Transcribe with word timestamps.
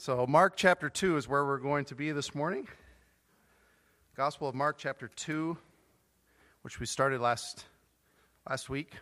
So, 0.00 0.28
Mark 0.28 0.54
chapter 0.54 0.88
2 0.88 1.16
is 1.16 1.26
where 1.26 1.44
we're 1.44 1.58
going 1.58 1.84
to 1.86 1.96
be 1.96 2.12
this 2.12 2.32
morning. 2.32 2.68
Gospel 4.16 4.48
of 4.48 4.54
Mark 4.54 4.78
chapter 4.78 5.08
2, 5.08 5.58
which 6.62 6.78
we 6.78 6.86
started 6.86 7.20
last, 7.20 7.64
last 8.48 8.70
week. 8.70 8.92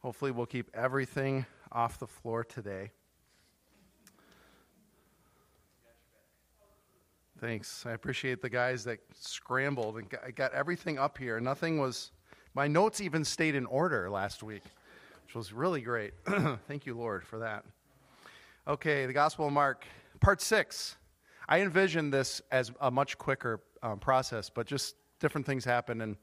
Hopefully, 0.00 0.32
we'll 0.32 0.44
keep 0.44 0.72
everything 0.74 1.46
off 1.70 2.00
the 2.00 2.06
floor 2.08 2.42
today. 2.42 2.90
Thanks. 7.38 7.86
I 7.86 7.92
appreciate 7.92 8.42
the 8.42 8.50
guys 8.50 8.82
that 8.82 8.98
scrambled 9.12 9.98
and 9.98 10.10
got, 10.10 10.34
got 10.34 10.52
everything 10.52 10.98
up 10.98 11.16
here. 11.16 11.38
Nothing 11.38 11.78
was, 11.78 12.10
my 12.54 12.66
notes 12.66 13.00
even 13.00 13.24
stayed 13.24 13.54
in 13.54 13.66
order 13.66 14.10
last 14.10 14.42
week, 14.42 14.64
which 15.24 15.36
was 15.36 15.52
really 15.52 15.80
great. 15.80 16.14
Thank 16.66 16.86
you, 16.86 16.96
Lord, 16.96 17.24
for 17.24 17.38
that. 17.38 17.64
Okay, 18.66 19.04
the 19.04 19.12
Gospel 19.12 19.46
of 19.46 19.52
Mark, 19.52 19.84
part 20.20 20.40
six. 20.40 20.96
I 21.46 21.60
envisioned 21.60 22.14
this 22.14 22.40
as 22.50 22.72
a 22.80 22.90
much 22.90 23.18
quicker 23.18 23.60
um, 23.82 23.98
process, 23.98 24.48
but 24.48 24.66
just 24.66 24.96
different 25.20 25.46
things 25.46 25.66
happen. 25.66 26.00
And 26.00 26.16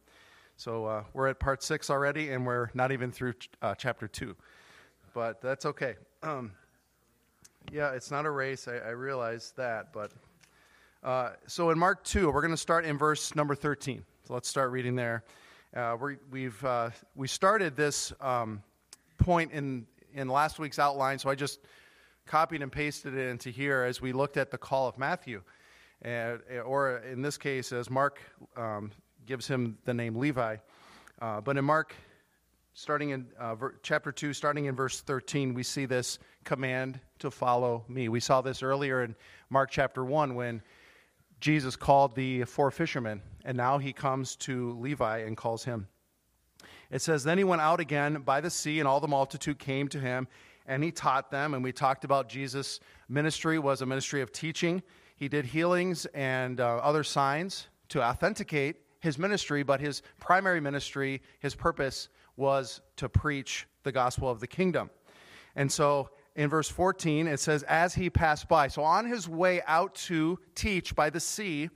so 0.58 0.86
uh, 0.86 1.04
we're 1.14 1.28
at 1.28 1.40
part 1.40 1.62
six 1.62 1.92
already, 1.92 2.32
and 2.32 2.44
we're 2.44 2.72
not 2.74 2.92
even 2.92 3.12
through 3.12 3.36
uh, 3.62 3.76
chapter 3.76 4.08
two. 4.08 4.36
But 5.14 5.40
that's 5.40 5.66
okay. 5.66 5.96
Um, 6.24 6.52
yeah, 7.72 7.92
it's 7.94 8.12
not 8.12 8.28
a 8.28 8.30
race. 8.30 8.68
I, 8.68 8.76
I 8.78 8.90
realize 8.90 9.54
that. 9.58 9.92
But 9.92 10.12
uh, 11.04 11.32
so 11.48 11.72
in 11.72 11.80
Mark 11.80 12.04
2, 12.04 12.32
we're 12.32 12.42
going 12.42 12.54
to 12.54 12.58
start 12.58 12.86
in 12.86 12.96
verse 12.96 13.36
number 13.36 13.56
13. 13.56 14.04
So 14.28 14.34
let's 14.36 14.48
start 14.48 14.70
reading 14.70 14.96
there. 14.96 15.24
Uh, 15.76 15.98
we 16.30 16.44
have 16.44 16.64
uh, 16.64 16.90
we 17.16 17.28
started 17.28 17.76
this 17.76 18.14
um, 18.22 18.62
point 19.18 19.52
in, 19.52 19.88
in 20.14 20.28
last 20.28 20.60
week's 20.60 20.78
outline, 20.78 21.18
so 21.18 21.28
I 21.28 21.34
just 21.34 21.60
copied 22.26 22.62
and 22.62 22.72
pasted 22.72 23.16
it 23.16 23.30
into 23.30 23.50
here 23.50 23.84
as 23.84 24.02
we 24.02 24.14
looked 24.14 24.38
at 24.38 24.52
the 24.52 24.58
call 24.58 24.88
of 24.88 24.98
Matthew. 24.98 25.42
Uh, 26.04 26.38
or 26.66 26.98
in 27.00 27.22
this 27.22 27.38
case, 27.38 27.72
as 27.72 27.90
Mark 27.90 28.20
um, 28.58 28.92
gives 29.26 29.48
him 29.48 29.78
the 29.86 29.94
name 29.94 30.16
Levi. 30.16 30.58
Uh, 31.22 31.42
but 31.42 31.58
in 31.58 31.66
Mark, 31.66 31.96
starting 32.74 33.12
in 33.12 33.28
uh, 33.38 33.56
ver- 33.56 33.76
chapter 33.84 34.12
2, 34.12 34.34
starting 34.34 34.66
in 34.66 34.76
verse 34.76 35.02
13, 35.02 35.54
we 35.54 35.64
see 35.64 35.86
this 35.86 36.18
command 36.44 37.00
to 37.20 37.30
follow 37.30 37.84
me. 37.88 38.10
We 38.10 38.20
saw 38.20 38.42
this 38.42 38.64
earlier 38.64 39.04
in 39.04 39.16
Mark 39.50 39.70
chapter 39.70 40.04
1 40.04 40.34
when 40.34 40.62
Jesus 41.40 41.76
called 41.76 42.16
the 42.16 42.44
four 42.46 42.72
fishermen, 42.72 43.22
and 43.46 43.58
now 43.58 43.78
he 43.78 43.94
comes 43.94 44.36
to 44.38 44.78
Levi 44.80 45.20
and 45.20 45.36
calls 45.36 45.64
him. 45.64 45.88
It 46.90 47.02
says, 47.02 47.24
Then 47.24 47.38
he 47.38 47.44
went 47.44 47.62
out 47.62 47.80
again 47.80 48.22
by 48.22 48.42
the 48.42 48.50
sea, 48.50 48.80
and 48.80 48.88
all 48.88 49.00
the 49.00 49.08
multitude 49.08 49.60
came 49.60 49.88
to 49.90 50.00
him 50.00 50.28
and 50.72 50.82
he 50.86 50.90
taught 50.90 51.30
them. 51.30 51.54
And 51.54 51.62
we 51.62 51.74
talked 51.74 52.06
about 52.06 52.30
Jesus' 52.30 52.80
ministry 53.10 53.60
was 53.60 53.82
a 53.82 53.86
ministry 53.86 54.22
of 54.22 54.32
teaching. 54.32 54.82
He 55.18 55.28
did 55.28 55.46
healings 55.46 56.06
and 56.14 56.62
uh, 56.62 56.78
other 56.78 57.04
signs 57.04 57.68
to 57.90 58.02
authenticate 58.02 58.78
his 59.02 59.20
ministry, 59.20 59.64
but 59.64 59.82
his 59.82 60.02
primary 60.22 60.62
ministry, 60.62 61.22
his 61.40 61.56
purpose, 61.56 62.08
was 62.38 62.80
to 62.96 63.10
preach 63.10 63.68
the 63.84 63.92
gospel 63.92 64.30
of 64.30 64.40
the 64.40 64.48
kingdom. 64.48 64.90
And 65.58 65.70
so 65.70 66.10
in 66.38 66.50
verse 66.50 66.70
14, 66.70 67.28
it 67.28 67.42
says, 67.42 67.64
As 67.64 67.96
he 67.96 68.10
passed 68.10 68.48
by, 68.48 68.70
so 68.70 68.82
on 68.82 69.06
his 69.06 69.28
way 69.28 69.62
out 69.68 69.94
to 69.96 70.40
teach 70.56 70.96
by 70.96 71.10
the 71.10 71.20
sea, 71.20 71.70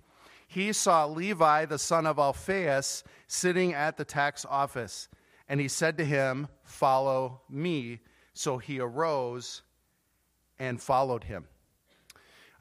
he 0.48 0.72
saw 0.72 1.06
Levi, 1.06 1.66
the 1.66 1.80
son 1.80 2.06
of 2.08 2.18
Alphaeus, 2.18 3.04
sitting 3.28 3.74
at 3.74 3.98
the 3.98 4.06
tax 4.06 4.46
office. 4.50 5.09
And 5.50 5.59
he 5.59 5.68
said 5.68 5.98
to 5.98 6.06
him, 6.06 6.48
Follow 6.64 7.42
me. 7.50 8.00
So 8.36 8.58
he 8.58 8.81
arose 8.81 9.61
and 10.59 10.80
followed 10.80 11.23
him. 11.23 11.45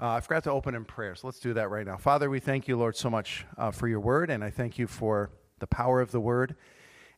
Uh, 0.01 0.11
I 0.11 0.21
forgot 0.21 0.45
to 0.45 0.53
open 0.53 0.77
in 0.77 0.85
prayer, 0.85 1.17
so 1.17 1.27
let's 1.27 1.41
do 1.41 1.53
that 1.55 1.69
right 1.69 1.85
now. 1.85 1.97
Father, 1.97 2.31
we 2.31 2.39
thank 2.39 2.69
you, 2.69 2.77
Lord, 2.77 2.97
so 2.97 3.11
much 3.11 3.45
uh, 3.59 3.73
for 3.73 3.89
your 3.89 3.99
word, 4.01 4.31
and 4.31 4.43
I 4.43 4.51
thank 4.51 4.79
you 4.79 4.87
for 4.87 5.31
the 5.59 5.67
power 5.67 6.01
of 6.01 6.13
the 6.13 6.21
word 6.21 6.55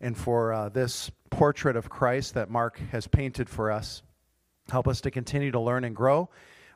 and 0.00 0.16
for 0.16 0.55
uh, 0.55 0.69
this 0.71 1.11
portrait 1.31 1.77
of 1.77 1.91
Christ 1.91 2.33
that 2.34 2.49
Mark 2.49 2.78
has 2.91 3.06
painted 3.06 3.49
for 3.49 3.71
us. 3.71 4.03
Help 4.71 4.89
us 4.89 5.03
to 5.03 5.11
continue 5.11 5.50
to 5.50 5.61
learn 5.61 5.84
and 5.84 5.95
grow, 5.95 6.31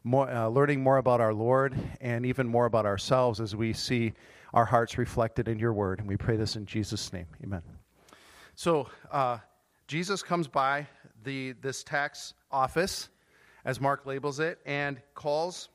more, 0.04 0.30
uh, 0.30 0.48
learning 0.48 0.82
more 0.82 0.98
about 0.98 1.22
our 1.22 1.32
Lord 1.32 1.74
and 2.02 2.26
even 2.26 2.46
more 2.46 2.66
about 2.66 2.84
ourselves 2.84 3.40
as 3.40 3.56
we 3.56 3.72
see 3.72 4.12
our 4.52 4.66
hearts 4.66 4.98
reflected 4.98 5.48
in 5.48 5.58
your 5.58 5.72
word. 5.72 5.98
And 5.98 6.08
we 6.08 6.18
pray 6.18 6.36
this 6.36 6.56
in 6.56 6.66
Jesus' 6.66 7.10
name. 7.12 7.26
Amen. 7.42 7.62
So, 8.54 8.88
uh, 9.10 9.38
Jesus 9.90 10.22
comes 10.22 10.46
by 10.46 10.86
the, 11.24 11.52
this 11.52 11.82
tax 11.82 12.34
office, 12.50 13.08
as 13.64 13.80
Mark 13.80 14.06
labels 14.06 14.40
it, 14.40 14.58
and 14.64 15.00
calls 15.14 15.68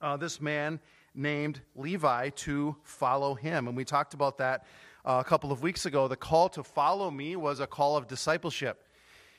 uh, 0.00 0.16
this 0.16 0.40
man 0.40 0.80
named 1.14 1.60
Levi 1.74 2.30
to 2.30 2.76
follow 2.82 3.34
him. 3.34 3.68
And 3.68 3.76
we 3.76 3.84
talked 3.84 4.14
about 4.14 4.38
that 4.38 4.66
uh, 5.04 5.22
a 5.24 5.28
couple 5.28 5.52
of 5.52 5.62
weeks 5.62 5.86
ago. 5.86 6.08
The 6.08 6.16
call 6.16 6.48
to 6.50 6.62
follow 6.62 7.10
me 7.10 7.36
was 7.36 7.60
a 7.60 7.66
call 7.66 7.96
of 7.96 8.06
discipleship, 8.06 8.80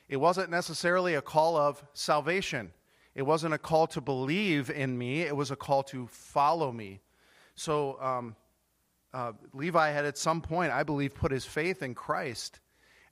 it 0.08 0.18
wasn't 0.18 0.52
necessarily 0.52 1.16
a 1.16 1.22
call 1.22 1.58
of 1.58 1.84
salvation. 1.94 2.72
It 3.16 3.24
wasn't 3.24 3.53
a 3.53 3.58
call 3.58 3.88
to 3.88 4.02
believe 4.02 4.70
in 4.70 4.97
me, 4.97 5.22
it 5.22 5.36
was 5.36 5.50
a 5.50 5.56
call 5.56 5.84
to 5.84 6.08
follow 6.08 6.72
me. 6.72 7.00
So, 7.56 7.97
um, 8.02 8.36
uh, 9.14 9.32
Levi 9.53 9.92
had 9.92 10.03
at 10.03 10.18
some 10.18 10.42
point, 10.42 10.74
I 10.74 10.84
believe, 10.84 11.16
put 11.16 11.32
his 11.32 11.46
faith 11.46 11.82
in 11.82 11.96
Christ 11.96 12.59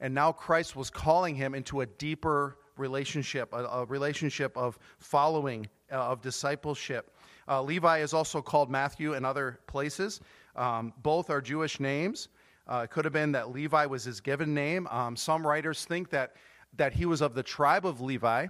and 0.03 0.13
now 0.13 0.33
Christ 0.33 0.75
was 0.75 0.89
calling 0.89 1.33
him 1.33 1.55
into 1.55 1.79
a 1.79 1.85
deeper 1.85 2.57
relationship, 2.75 3.53
a, 3.53 3.63
a 3.63 3.85
relationship 3.85 4.55
of 4.57 4.77
following, 4.99 5.65
uh, 5.89 5.95
of 5.95 6.21
discipleship. 6.21 7.15
Uh, 7.47 7.63
Levi 7.63 7.99
is 7.99 8.13
also 8.13 8.41
called 8.41 8.69
Matthew 8.69 9.13
in 9.13 9.23
other 9.23 9.61
places. 9.65 10.19
Um, 10.57 10.91
both 10.97 11.29
are 11.29 11.39
Jewish 11.39 11.79
names. 11.79 12.27
Uh, 12.67 12.81
it 12.83 12.89
could 12.89 13.05
have 13.05 13.13
been 13.13 13.31
that 13.31 13.51
Levi 13.51 13.85
was 13.85 14.03
his 14.03 14.19
given 14.19 14.53
name. 14.53 14.87
Um, 14.87 15.15
some 15.15 15.47
writers 15.47 15.85
think 15.85 16.09
that, 16.09 16.35
that 16.75 16.91
he 16.91 17.05
was 17.05 17.21
of 17.21 17.33
the 17.33 17.43
tribe 17.43 17.85
of 17.85 18.01
Levi. 18.01 18.47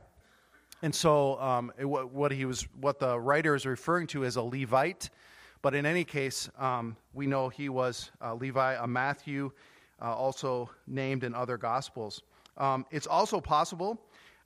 And 0.81 0.93
so, 0.93 1.39
um, 1.39 1.71
it, 1.77 1.85
what, 1.85 2.31
he 2.31 2.45
was, 2.45 2.67
what 2.81 2.97
the 2.97 3.19
writer 3.19 3.53
is 3.53 3.67
referring 3.67 4.07
to 4.07 4.23
is 4.23 4.37
a 4.37 4.41
Levite. 4.41 5.11
But 5.61 5.75
in 5.75 5.85
any 5.85 6.03
case, 6.03 6.49
um, 6.57 6.97
we 7.13 7.27
know 7.27 7.47
he 7.47 7.69
was 7.69 8.09
uh, 8.21 8.33
Levi, 8.33 8.73
a 8.73 8.87
Matthew, 8.87 9.51
uh, 10.01 10.15
also 10.15 10.69
named 10.87 11.23
in 11.23 11.33
other 11.33 11.57
gospels. 11.57 12.21
Um, 12.57 12.85
it's 12.91 13.07
also 13.07 13.41
possible, 13.41 13.99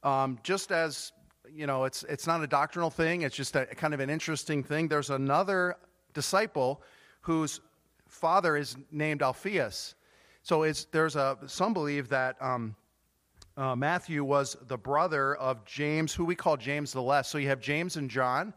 um, 0.03 0.39
just 0.43 0.71
as 0.71 1.11
you 1.53 1.65
know, 1.65 1.85
it's 1.85 2.03
it's 2.03 2.27
not 2.27 2.43
a 2.43 2.47
doctrinal 2.47 2.89
thing. 2.89 3.21
It's 3.21 3.35
just 3.35 3.55
a 3.55 3.65
kind 3.65 3.93
of 3.93 3.99
an 3.99 4.09
interesting 4.09 4.63
thing. 4.63 4.87
There's 4.87 5.09
another 5.09 5.75
disciple 6.13 6.81
whose 7.21 7.61
father 8.07 8.57
is 8.57 8.77
named 8.91 9.21
Alphaeus. 9.21 9.95
So 10.43 10.63
it's 10.63 10.85
there's 10.85 11.15
a 11.15 11.37
some 11.47 11.73
believe 11.73 12.09
that. 12.09 12.35
Um, 12.41 12.75
uh, 13.57 13.75
Matthew 13.75 14.23
was 14.23 14.55
the 14.67 14.77
brother 14.77 15.35
of 15.35 15.65
James, 15.65 16.13
who 16.13 16.23
we 16.23 16.35
call 16.35 16.57
James 16.57 16.93
the 16.93 17.01
Less. 17.01 17.27
So 17.27 17.39
you 17.39 17.47
have 17.47 17.59
James 17.59 17.97
and 17.97 18.07
John, 18.07 18.53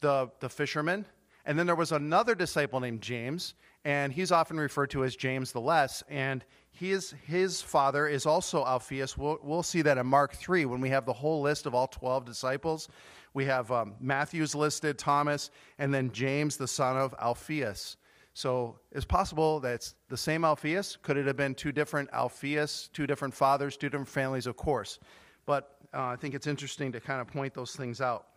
the, 0.00 0.28
the 0.40 0.48
fishermen. 0.48 1.06
And 1.44 1.58
then 1.58 1.66
there 1.66 1.74
was 1.74 1.92
another 1.92 2.34
disciple 2.34 2.80
named 2.80 3.00
James 3.00 3.54
and 3.84 4.12
he's 4.12 4.30
often 4.30 4.58
referred 4.58 4.90
to 4.90 5.04
as 5.04 5.16
James 5.16 5.52
the 5.52 5.60
Less. 5.60 6.02
And 6.08 6.44
his, 6.70 7.14
his 7.26 7.60
father 7.60 8.06
is 8.06 8.26
also 8.26 8.64
Alphaeus. 8.64 9.18
We'll, 9.18 9.38
we'll 9.42 9.62
see 9.62 9.82
that 9.82 9.98
in 9.98 10.06
Mark 10.06 10.34
3 10.34 10.66
when 10.66 10.80
we 10.80 10.88
have 10.90 11.04
the 11.04 11.12
whole 11.12 11.42
list 11.42 11.66
of 11.66 11.74
all 11.74 11.88
12 11.88 12.24
disciples. 12.24 12.88
We 13.34 13.44
have 13.46 13.72
um, 13.72 13.94
Matthew's 14.00 14.54
listed, 14.54 14.98
Thomas, 14.98 15.50
and 15.78 15.92
then 15.92 16.12
James, 16.12 16.56
the 16.56 16.68
son 16.68 16.96
of 16.96 17.14
Alphaeus. 17.20 17.96
So 18.34 18.78
it's 18.92 19.04
possible 19.04 19.60
that 19.60 19.74
it's 19.74 19.94
the 20.08 20.16
same 20.16 20.44
Alphaeus. 20.44 20.96
Could 21.02 21.16
it 21.16 21.26
have 21.26 21.36
been 21.36 21.54
two 21.54 21.72
different 21.72 22.08
Alphaeus, 22.12 22.88
two 22.92 23.06
different 23.06 23.34
fathers, 23.34 23.76
two 23.76 23.88
different 23.88 24.08
families? 24.08 24.46
Of 24.46 24.56
course. 24.56 25.00
But 25.44 25.76
uh, 25.92 26.04
I 26.04 26.16
think 26.16 26.34
it's 26.34 26.46
interesting 26.46 26.92
to 26.92 27.00
kind 27.00 27.20
of 27.20 27.26
point 27.26 27.52
those 27.52 27.74
things 27.74 28.00
out. 28.00 28.28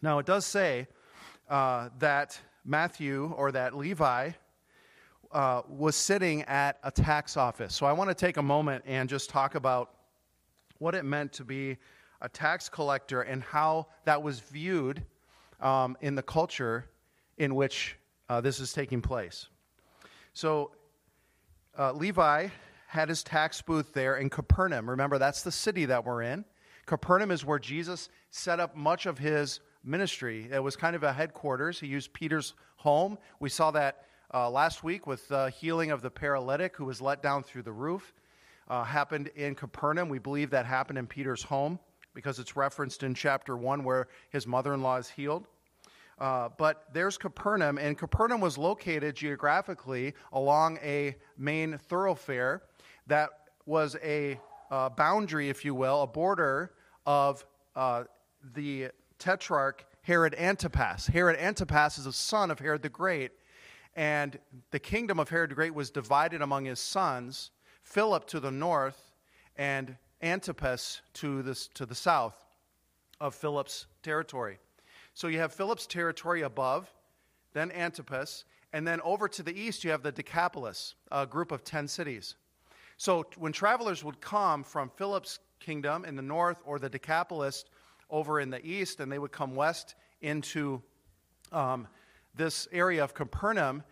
Now, 0.00 0.18
it 0.18 0.26
does 0.26 0.46
say 0.46 0.86
uh, 1.48 1.88
that 1.98 2.38
Matthew 2.64 3.32
or 3.36 3.52
that 3.52 3.76
Levi 3.76 4.30
uh, 5.32 5.62
was 5.68 5.96
sitting 5.96 6.42
at 6.42 6.78
a 6.82 6.90
tax 6.90 7.36
office. 7.36 7.74
So 7.74 7.86
I 7.86 7.92
want 7.92 8.10
to 8.10 8.14
take 8.14 8.36
a 8.36 8.42
moment 8.42 8.84
and 8.86 9.08
just 9.08 9.30
talk 9.30 9.54
about 9.54 9.90
what 10.78 10.94
it 10.94 11.04
meant 11.04 11.32
to 11.34 11.44
be 11.44 11.76
a 12.20 12.28
tax 12.28 12.68
collector 12.68 13.22
and 13.22 13.42
how 13.42 13.86
that 14.04 14.22
was 14.22 14.40
viewed 14.40 15.04
um, 15.60 15.96
in 16.00 16.14
the 16.14 16.22
culture 16.22 16.86
in 17.38 17.54
which 17.54 17.96
uh, 18.28 18.40
this 18.40 18.60
is 18.60 18.72
taking 18.72 19.00
place. 19.00 19.48
So 20.32 20.72
uh, 21.78 21.92
Levi 21.92 22.48
had 22.86 23.08
his 23.08 23.22
tax 23.22 23.60
booth 23.60 23.92
there 23.92 24.16
in 24.16 24.30
Capernaum. 24.30 24.88
Remember, 24.88 25.18
that's 25.18 25.42
the 25.42 25.52
city 25.52 25.84
that 25.86 26.04
we're 26.04 26.22
in. 26.22 26.44
Capernaum 26.86 27.30
is 27.30 27.44
where 27.44 27.58
Jesus 27.58 28.08
set 28.30 28.60
up 28.60 28.76
much 28.76 29.06
of 29.06 29.18
his 29.18 29.60
ministry. 29.86 30.48
It 30.52 30.62
was 30.62 30.76
kind 30.76 30.96
of 30.96 31.02
a 31.02 31.12
headquarters. 31.12 31.80
He 31.80 31.86
used 31.86 32.12
Peter's 32.12 32.54
home. 32.76 33.16
We 33.40 33.48
saw 33.48 33.70
that 33.70 34.04
uh, 34.34 34.50
last 34.50 34.82
week 34.84 35.06
with 35.06 35.28
the 35.28 35.50
healing 35.50 35.90
of 35.90 36.02
the 36.02 36.10
paralytic 36.10 36.76
who 36.76 36.84
was 36.84 37.00
let 37.00 37.22
down 37.22 37.42
through 37.42 37.62
the 37.62 37.72
roof. 37.72 38.12
Uh, 38.68 38.82
happened 38.82 39.28
in 39.36 39.54
Capernaum. 39.54 40.08
We 40.08 40.18
believe 40.18 40.50
that 40.50 40.66
happened 40.66 40.98
in 40.98 41.06
Peter's 41.06 41.42
home. 41.42 41.78
because 42.14 42.38
it's 42.38 42.56
referenced 42.56 43.02
in 43.02 43.14
chapter 43.14 43.58
1 43.58 43.84
where 43.84 44.08
his 44.30 44.46
mother 44.46 44.72
in 44.72 44.82
law 44.82 44.96
is 44.96 45.10
healed. 45.10 45.46
Uh, 46.18 46.48
but 46.56 46.84
there's 46.94 47.18
Capernaum, 47.18 47.76
and 47.76 47.98
Capernaum 47.98 48.40
was 48.40 48.56
located 48.56 49.14
geographically 49.14 50.14
along 50.32 50.78
a 50.82 51.14
main 51.36 51.76
thoroughfare 51.76 52.62
that 53.06 53.28
was 53.66 53.96
a 54.02 54.40
uh, 54.70 54.88
boundary, 54.88 55.50
if 55.50 55.62
you 55.62 55.74
will, 55.74 56.02
a 56.02 56.06
border 56.06 56.72
of 57.04 57.44
uh, 57.76 58.04
the 58.54 58.88
tetrarch 59.18 59.84
Herod 60.02 60.34
Antipas. 60.34 61.08
Herod 61.08 61.36
Antipas 61.38 61.98
is 61.98 62.06
a 62.06 62.12
son 62.12 62.50
of 62.50 62.58
Herod 62.58 62.82
the 62.82 62.88
Great, 62.88 63.32
and 63.94 64.38
the 64.70 64.78
kingdom 64.78 65.18
of 65.18 65.28
Herod 65.28 65.50
the 65.50 65.54
Great 65.54 65.74
was 65.74 65.90
divided 65.90 66.42
among 66.42 66.64
his 66.64 66.80
sons 66.80 67.50
Philip 67.82 68.26
to 68.26 68.40
the 68.40 68.50
north, 68.50 69.12
and 69.56 69.96
Antipas 70.22 71.02
to, 71.14 71.42
this, 71.42 71.68
to 71.68 71.86
the 71.86 71.94
south 71.94 72.34
of 73.20 73.34
Philip's 73.34 73.86
territory. 74.02 74.58
So 75.14 75.28
you 75.28 75.38
have 75.38 75.52
Philip's 75.52 75.86
territory 75.86 76.42
above, 76.42 76.92
then 77.52 77.70
Antipas, 77.72 78.44
and 78.72 78.86
then 78.86 79.00
over 79.02 79.28
to 79.28 79.42
the 79.42 79.58
east 79.58 79.84
you 79.84 79.90
have 79.90 80.02
the 80.02 80.12
Decapolis, 80.12 80.94
a 81.10 81.26
group 81.26 81.52
of 81.52 81.64
10 81.64 81.88
cities. 81.88 82.34
So 82.96 83.24
when 83.36 83.52
travelers 83.52 84.02
would 84.04 84.20
come 84.20 84.64
from 84.64 84.90
Philip's 84.90 85.38
kingdom 85.60 86.04
in 86.04 86.16
the 86.16 86.22
north 86.22 86.58
or 86.64 86.78
the 86.78 86.88
Decapolis 86.88 87.64
over 88.10 88.40
in 88.40 88.50
the 88.50 88.64
east, 88.64 89.00
and 89.00 89.10
they 89.10 89.18
would 89.18 89.32
come 89.32 89.54
west 89.54 89.94
into 90.20 90.82
um, 91.52 91.86
this 92.34 92.68
area 92.72 93.02
of 93.02 93.14
Capernaum, 93.14 93.82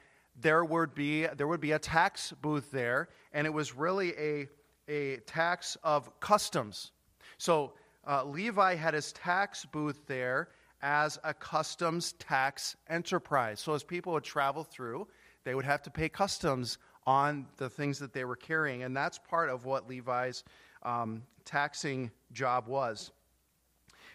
there 0.41 0.65
would 0.65 0.95
be 0.95 1.27
there 1.27 1.47
would 1.47 1.61
be 1.61 1.73
a 1.73 1.79
tax 1.79 2.33
booth 2.43 2.71
there, 2.71 3.09
and 3.33 3.47
it 3.47 3.51
was 3.51 3.75
really 3.75 4.13
a 4.19 4.49
a 4.89 5.17
tax 5.27 5.77
of 5.83 6.21
customs. 6.21 6.91
So 7.39 7.73
uh, 8.07 8.25
Levi 8.25 8.75
had 8.75 8.95
his 8.95 9.13
tax 9.13 9.65
booth 9.65 10.07
there, 10.07 10.49
as 10.85 11.19
a 11.25 11.33
customs 11.33 12.13
tax 12.13 12.77
enterprise. 12.91 13.59
So, 13.59 13.73
as 13.73 13.83
people 13.83 14.13
would 14.13 14.23
travel 14.23 14.63
through, 14.63 15.09
they 15.43 15.55
would 15.55 15.65
have 15.65 15.83
to 15.85 15.91
pay 15.91 16.11
customs 16.11 16.77
on 17.07 17.47
the 17.57 17.71
things 17.71 17.99
that 17.99 18.13
they 18.13 18.27
were 18.27 18.37
carrying. 18.37 18.83
And 18.83 18.95
that's 18.95 19.19
part 19.19 19.49
of 19.49 19.65
what 19.65 19.89
Levi's 19.89 20.45
um, 20.83 21.23
taxing 21.47 22.11
job 22.33 22.67
was. 22.69 23.13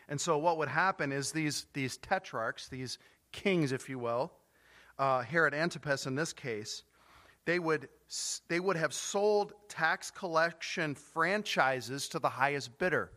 And 0.09 0.19
so, 0.19 0.37
what 0.39 0.57
would 0.57 0.67
happen 0.67 1.11
is 1.11 1.31
these, 1.31 1.67
these 1.73 1.97
tetrarchs, 1.97 2.67
these 2.67 2.97
kings, 3.31 3.71
if 3.71 3.87
you 3.87 3.99
will, 3.99 4.33
uh, 4.97 5.21
Herod 5.21 5.53
Antipas 5.53 6.07
in 6.07 6.15
this 6.15 6.33
case, 6.33 6.83
they 7.45 7.59
would, 7.59 7.87
they 8.47 8.59
would 8.59 8.75
have 8.75 8.93
sold 8.93 9.53
tax 9.69 10.09
collection 10.09 10.95
franchises 10.95 12.09
to 12.09 12.19
the 12.19 12.27
highest 12.27 12.77
bidder. 12.79 13.11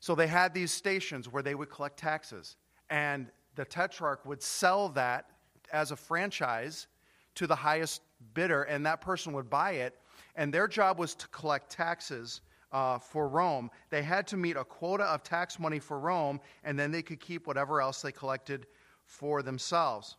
So 0.00 0.16
they 0.16 0.26
had 0.26 0.52
these 0.52 0.72
stations 0.72 1.28
where 1.28 1.42
they 1.42 1.54
would 1.54 1.70
collect 1.70 1.96
taxes, 1.96 2.56
and 2.90 3.28
the 3.54 3.64
tetrarch 3.64 4.26
would 4.26 4.42
sell 4.42 4.88
that 4.90 5.26
as 5.72 5.92
a 5.92 5.96
franchise 5.96 6.88
to 7.36 7.46
the 7.46 7.56
highest 7.56 8.02
bidder, 8.34 8.64
and 8.64 8.84
that 8.86 9.00
person 9.00 9.32
would 9.32 9.48
buy 9.48 9.72
it. 9.72 9.98
And 10.34 10.52
their 10.52 10.66
job 10.66 10.98
was 10.98 11.14
to 11.14 11.28
collect 11.28 11.70
taxes 11.70 12.40
uh, 12.72 12.98
for 12.98 13.28
Rome. 13.28 13.70
They 13.90 14.02
had 14.02 14.26
to 14.28 14.36
meet 14.36 14.56
a 14.56 14.64
quota 14.64 15.04
of 15.04 15.22
tax 15.22 15.58
money 15.58 15.78
for 15.78 15.98
Rome, 15.98 16.40
and 16.64 16.78
then 16.78 16.90
they 16.90 17.02
could 17.02 17.20
keep 17.20 17.46
whatever 17.46 17.80
else 17.80 18.02
they 18.02 18.12
collected 18.12 18.66
for 19.04 19.42
themselves. 19.42 20.16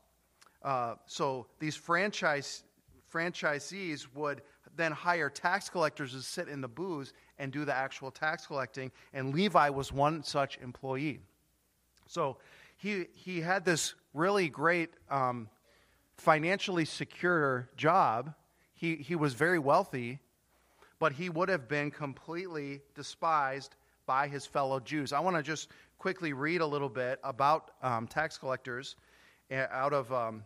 Uh, 0.61 0.95
so 1.05 1.47
these 1.59 1.75
franchise 1.75 2.63
franchisees 3.11 4.07
would 4.15 4.41
then 4.75 4.91
hire 4.91 5.29
tax 5.29 5.69
collectors 5.69 6.13
to 6.13 6.21
sit 6.21 6.47
in 6.47 6.61
the 6.61 6.67
booths 6.67 7.13
and 7.37 7.51
do 7.51 7.63
the 7.63 7.73
actual 7.73 8.09
tax 8.09 8.47
collecting. 8.47 8.91
And 9.13 9.33
Levi 9.33 9.69
was 9.69 9.91
one 9.91 10.23
such 10.23 10.57
employee. 10.57 11.19
So 12.07 12.37
he, 12.77 13.05
he 13.13 13.41
had 13.41 13.65
this 13.65 13.93
really 14.13 14.49
great 14.49 14.89
um, 15.11 15.47
financially 16.17 16.85
secure 16.85 17.69
job. 17.77 18.33
He, 18.73 18.95
he 18.95 19.15
was 19.15 19.33
very 19.35 19.59
wealthy, 19.59 20.19
but 21.03 21.11
he 21.11 21.27
would 21.29 21.49
have 21.49 21.67
been 21.67 21.91
completely 21.91 22.79
despised 22.95 23.75
by 24.05 24.25
his 24.25 24.45
fellow 24.45 24.79
Jews. 24.79 25.11
I 25.11 25.19
want 25.19 25.35
to 25.35 25.43
just 25.43 25.67
quickly 25.97 26.31
read 26.31 26.61
a 26.61 26.65
little 26.65 26.87
bit 26.87 27.19
about 27.25 27.71
um, 27.81 28.07
tax 28.07 28.37
collectors 28.37 28.95
eh, 29.51 29.65
out 29.69 29.91
of 29.91 30.13
um, 30.13 30.45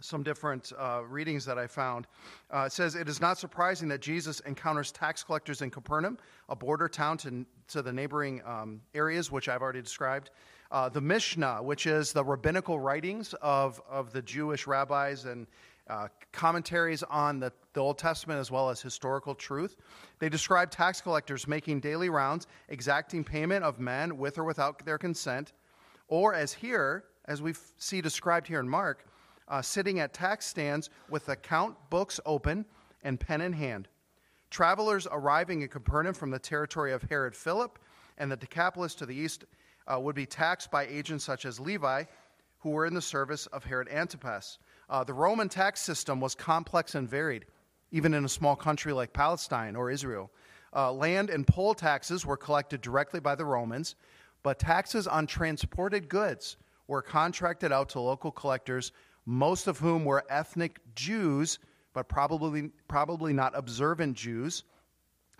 some 0.00 0.24
different 0.24 0.72
uh, 0.76 1.02
readings 1.08 1.44
that 1.44 1.56
I 1.56 1.68
found. 1.68 2.08
Uh, 2.52 2.64
it 2.66 2.72
says, 2.72 2.96
It 2.96 3.08
is 3.08 3.20
not 3.20 3.38
surprising 3.38 3.86
that 3.90 4.00
Jesus 4.00 4.40
encounters 4.40 4.90
tax 4.90 5.22
collectors 5.22 5.62
in 5.62 5.70
Capernaum, 5.70 6.18
a 6.48 6.56
border 6.56 6.88
town 6.88 7.16
to, 7.18 7.46
to 7.68 7.80
the 7.80 7.92
neighboring 7.92 8.42
um, 8.44 8.80
areas, 8.92 9.30
which 9.30 9.48
I've 9.48 9.62
already 9.62 9.82
described. 9.82 10.30
Uh, 10.72 10.88
the 10.88 11.00
Mishnah, 11.00 11.62
which 11.62 11.86
is 11.86 12.12
the 12.12 12.24
rabbinical 12.24 12.80
writings 12.80 13.34
of, 13.40 13.80
of 13.88 14.12
the 14.12 14.22
Jewish 14.22 14.66
rabbis 14.66 15.26
and 15.26 15.46
uh, 15.90 16.08
commentaries 16.32 17.02
on 17.02 17.40
the, 17.40 17.52
the 17.72 17.80
Old 17.80 17.98
Testament 17.98 18.40
as 18.40 18.50
well 18.50 18.70
as 18.70 18.80
historical 18.80 19.34
truth. 19.34 19.76
They 20.20 20.28
describe 20.28 20.70
tax 20.70 21.00
collectors 21.00 21.48
making 21.48 21.80
daily 21.80 22.08
rounds, 22.08 22.46
exacting 22.68 23.24
payment 23.24 23.64
of 23.64 23.80
men 23.80 24.16
with 24.16 24.38
or 24.38 24.44
without 24.44 24.84
their 24.84 24.98
consent, 24.98 25.52
or 26.08 26.32
as 26.34 26.52
here, 26.52 27.04
as 27.26 27.42
we 27.42 27.54
see 27.76 28.00
described 28.00 28.46
here 28.46 28.60
in 28.60 28.68
Mark, 28.68 29.04
uh, 29.48 29.60
sitting 29.60 29.98
at 29.98 30.14
tax 30.14 30.46
stands 30.46 30.90
with 31.08 31.28
account 31.28 31.76
books 31.90 32.20
open 32.24 32.64
and 33.02 33.18
pen 33.18 33.40
in 33.40 33.52
hand. 33.52 33.88
Travelers 34.50 35.06
arriving 35.10 35.62
in 35.62 35.68
Capernaum 35.68 36.14
from 36.14 36.30
the 36.30 36.38
territory 36.38 36.92
of 36.92 37.02
Herod 37.02 37.34
Philip 37.34 37.78
and 38.18 38.30
the 38.30 38.36
Decapolis 38.36 38.94
to 38.96 39.06
the 39.06 39.14
east 39.14 39.44
uh, 39.86 39.98
would 39.98 40.14
be 40.14 40.26
taxed 40.26 40.70
by 40.70 40.86
agents 40.86 41.24
such 41.24 41.44
as 41.44 41.58
Levi, 41.58 42.04
who 42.60 42.70
were 42.70 42.86
in 42.86 42.94
the 42.94 43.02
service 43.02 43.46
of 43.46 43.64
Herod 43.64 43.88
Antipas. 43.88 44.58
Uh, 44.90 45.04
the 45.04 45.14
Roman 45.14 45.48
tax 45.48 45.80
system 45.80 46.20
was 46.20 46.34
complex 46.34 46.96
and 46.96 47.08
varied, 47.08 47.46
even 47.92 48.12
in 48.12 48.24
a 48.24 48.28
small 48.28 48.56
country 48.56 48.92
like 48.92 49.12
Palestine 49.12 49.76
or 49.76 49.90
Israel. 49.90 50.30
Uh, 50.74 50.92
land 50.92 51.30
and 51.30 51.46
poll 51.46 51.74
taxes 51.74 52.26
were 52.26 52.36
collected 52.36 52.80
directly 52.80 53.20
by 53.20 53.36
the 53.36 53.44
Romans, 53.44 53.94
but 54.42 54.58
taxes 54.58 55.06
on 55.06 55.26
transported 55.26 56.08
goods 56.08 56.56
were 56.88 57.02
contracted 57.02 57.70
out 57.70 57.88
to 57.90 58.00
local 58.00 58.32
collectors 58.32 58.90
most 59.26 59.68
of 59.68 59.78
whom 59.78 60.04
were 60.04 60.24
ethnic 60.28 60.80
Jews, 60.94 61.60
but 61.92 62.08
probably, 62.08 62.70
probably 62.88 63.32
not 63.32 63.56
observant 63.56 64.16
Jews. 64.16 64.64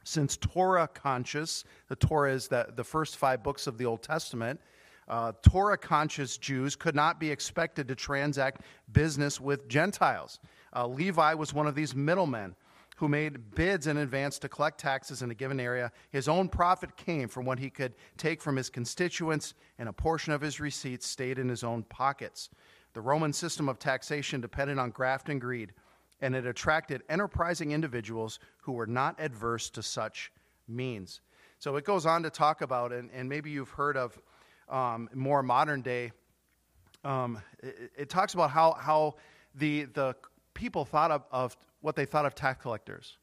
Since 0.04 0.36
Torah 0.36 0.88
conscious, 0.88 1.64
the 1.88 1.96
Torah 1.96 2.32
is 2.32 2.46
the, 2.48 2.68
the 2.76 2.84
first 2.84 3.16
five 3.16 3.42
books 3.42 3.66
of 3.66 3.78
the 3.78 3.86
Old 3.86 4.02
Testament, 4.02 4.60
uh, 5.10 5.32
Torah 5.42 5.76
conscious 5.76 6.38
Jews 6.38 6.76
could 6.76 6.94
not 6.94 7.18
be 7.18 7.30
expected 7.30 7.88
to 7.88 7.96
transact 7.96 8.62
business 8.92 9.40
with 9.40 9.68
Gentiles. 9.68 10.38
Uh, 10.74 10.86
Levi 10.86 11.34
was 11.34 11.52
one 11.52 11.66
of 11.66 11.74
these 11.74 11.96
middlemen 11.96 12.54
who 12.96 13.08
made 13.08 13.54
bids 13.56 13.88
in 13.88 13.96
advance 13.96 14.38
to 14.38 14.48
collect 14.48 14.78
taxes 14.78 15.22
in 15.22 15.30
a 15.30 15.34
given 15.34 15.58
area. 15.58 15.90
His 16.10 16.28
own 16.28 16.48
profit 16.48 16.96
came 16.96 17.26
from 17.26 17.44
what 17.44 17.58
he 17.58 17.70
could 17.70 17.94
take 18.18 18.40
from 18.40 18.54
his 18.54 18.70
constituents, 18.70 19.54
and 19.78 19.88
a 19.88 19.92
portion 19.92 20.32
of 20.32 20.42
his 20.42 20.60
receipts 20.60 21.06
stayed 21.06 21.38
in 21.38 21.48
his 21.48 21.64
own 21.64 21.82
pockets. 21.84 22.50
The 22.92 23.00
Roman 23.00 23.32
system 23.32 23.68
of 23.68 23.78
taxation 23.78 24.40
depended 24.40 24.78
on 24.78 24.90
graft 24.90 25.28
and 25.28 25.40
greed, 25.40 25.72
and 26.20 26.36
it 26.36 26.46
attracted 26.46 27.02
enterprising 27.08 27.72
individuals 27.72 28.38
who 28.58 28.72
were 28.72 28.86
not 28.86 29.18
adverse 29.18 29.70
to 29.70 29.82
such 29.82 30.30
means. 30.68 31.20
So 31.58 31.74
it 31.76 31.84
goes 31.84 32.06
on 32.06 32.22
to 32.22 32.30
talk 32.30 32.60
about, 32.60 32.92
and, 32.92 33.10
and 33.12 33.28
maybe 33.28 33.50
you've 33.50 33.70
heard 33.70 33.96
of 33.96 34.18
um, 34.70 35.08
more 35.14 35.42
modern 35.42 35.82
day, 35.82 36.12
um, 37.04 37.40
it, 37.62 37.92
it, 37.96 38.08
talks 38.08 38.34
about 38.34 38.50
how, 38.50 38.72
how 38.72 39.16
the, 39.54 39.84
the 39.84 40.14
people 40.54 40.84
thought 40.84 41.10
of, 41.10 41.24
of 41.32 41.56
what 41.80 41.96
they 41.96 42.04
thought 42.04 42.26
of 42.26 42.34
tax 42.34 42.62
collectors. 42.62 43.18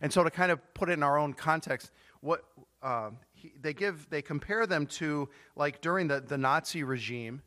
And 0.00 0.12
so 0.12 0.22
to 0.24 0.30
kind 0.30 0.52
of 0.52 0.60
put 0.74 0.88
it 0.88 0.92
in 0.92 1.02
our 1.02 1.18
own 1.18 1.32
context, 1.32 1.90
what 2.20 2.44
uh, 2.82 3.10
he, 3.32 3.52
they 3.60 3.74
give, 3.74 4.08
they 4.10 4.22
compare 4.22 4.66
them 4.66 4.86
to 4.86 5.28
like 5.56 5.80
during 5.80 6.08
the, 6.08 6.20
the 6.20 6.38
Nazi 6.38 6.84
regime 6.84 7.42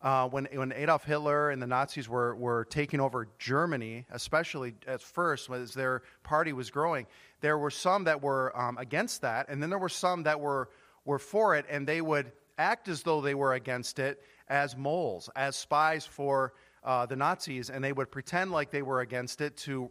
uh, 0.00 0.28
when, 0.28 0.46
when 0.52 0.72
Adolf 0.72 1.04
Hitler 1.04 1.50
and 1.50 1.60
the 1.60 1.66
Nazis 1.66 2.08
were, 2.08 2.36
were 2.36 2.64
taking 2.66 3.00
over 3.00 3.28
Germany, 3.38 4.06
especially 4.10 4.74
at 4.86 5.02
first, 5.02 5.50
as 5.50 5.74
their 5.74 6.02
party 6.22 6.52
was 6.52 6.70
growing, 6.70 7.06
there 7.40 7.58
were 7.58 7.70
some 7.70 8.04
that 8.04 8.22
were 8.22 8.56
um, 8.56 8.78
against 8.78 9.22
that, 9.22 9.48
and 9.48 9.60
then 9.60 9.70
there 9.70 9.78
were 9.78 9.88
some 9.88 10.22
that 10.22 10.38
were, 10.38 10.68
were 11.04 11.18
for 11.18 11.56
it, 11.56 11.66
and 11.68 11.86
they 11.86 12.00
would 12.00 12.30
act 12.58 12.88
as 12.88 13.02
though 13.02 13.20
they 13.20 13.34
were 13.34 13.54
against 13.54 13.98
it 13.98 14.22
as 14.48 14.76
moles, 14.76 15.30
as 15.36 15.56
spies 15.56 16.04
for 16.04 16.52
uh, 16.84 17.06
the 17.06 17.16
Nazis, 17.16 17.70
and 17.70 17.82
they 17.82 17.92
would 17.92 18.10
pretend 18.10 18.50
like 18.50 18.70
they 18.70 18.82
were 18.82 19.00
against 19.00 19.40
it 19.40 19.56
to, 19.56 19.90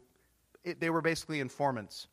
it, 0.64 0.80
they 0.80 0.90
were 0.90 1.02
basically 1.02 1.40
informants. 1.40 2.08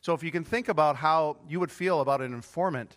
So 0.00 0.14
if 0.14 0.22
you 0.22 0.30
can 0.30 0.44
think 0.44 0.68
about 0.68 0.96
how 0.96 1.36
you 1.48 1.60
would 1.60 1.70
feel 1.70 2.00
about 2.00 2.20
an 2.22 2.32
informant 2.32 2.96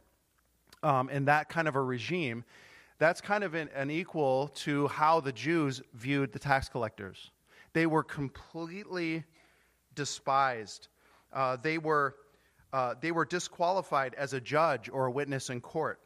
um, 0.82 1.10
in 1.10 1.26
that 1.26 1.50
kind 1.50 1.68
of 1.68 1.76
a 1.76 1.82
regime, 1.82 2.46
that's 3.00 3.20
kind 3.20 3.44
of 3.44 3.54
an, 3.54 3.70
an 3.76 3.92
equal 3.92 4.50
to 4.56 4.88
how 4.88 5.20
the 5.20 5.32
Jews 5.32 5.82
viewed 5.94 6.32
the 6.32 6.40
tax 6.40 6.70
collectors. 6.70 7.32
They 7.74 7.86
were 7.86 8.04
completely 8.04 9.24
despised. 9.96 10.88
Uh, 11.34 11.58
they 11.62 11.78
were 11.78 12.16
uh, 12.72 12.96
they 13.00 13.12
were 13.12 13.26
disqualified 13.26 14.16
as 14.16 14.34
a 14.34 14.42
judge 14.42 14.90
or 14.90 15.06
a 15.06 15.12
witness 15.12 15.50
in 15.52 15.62
court. 15.62 16.00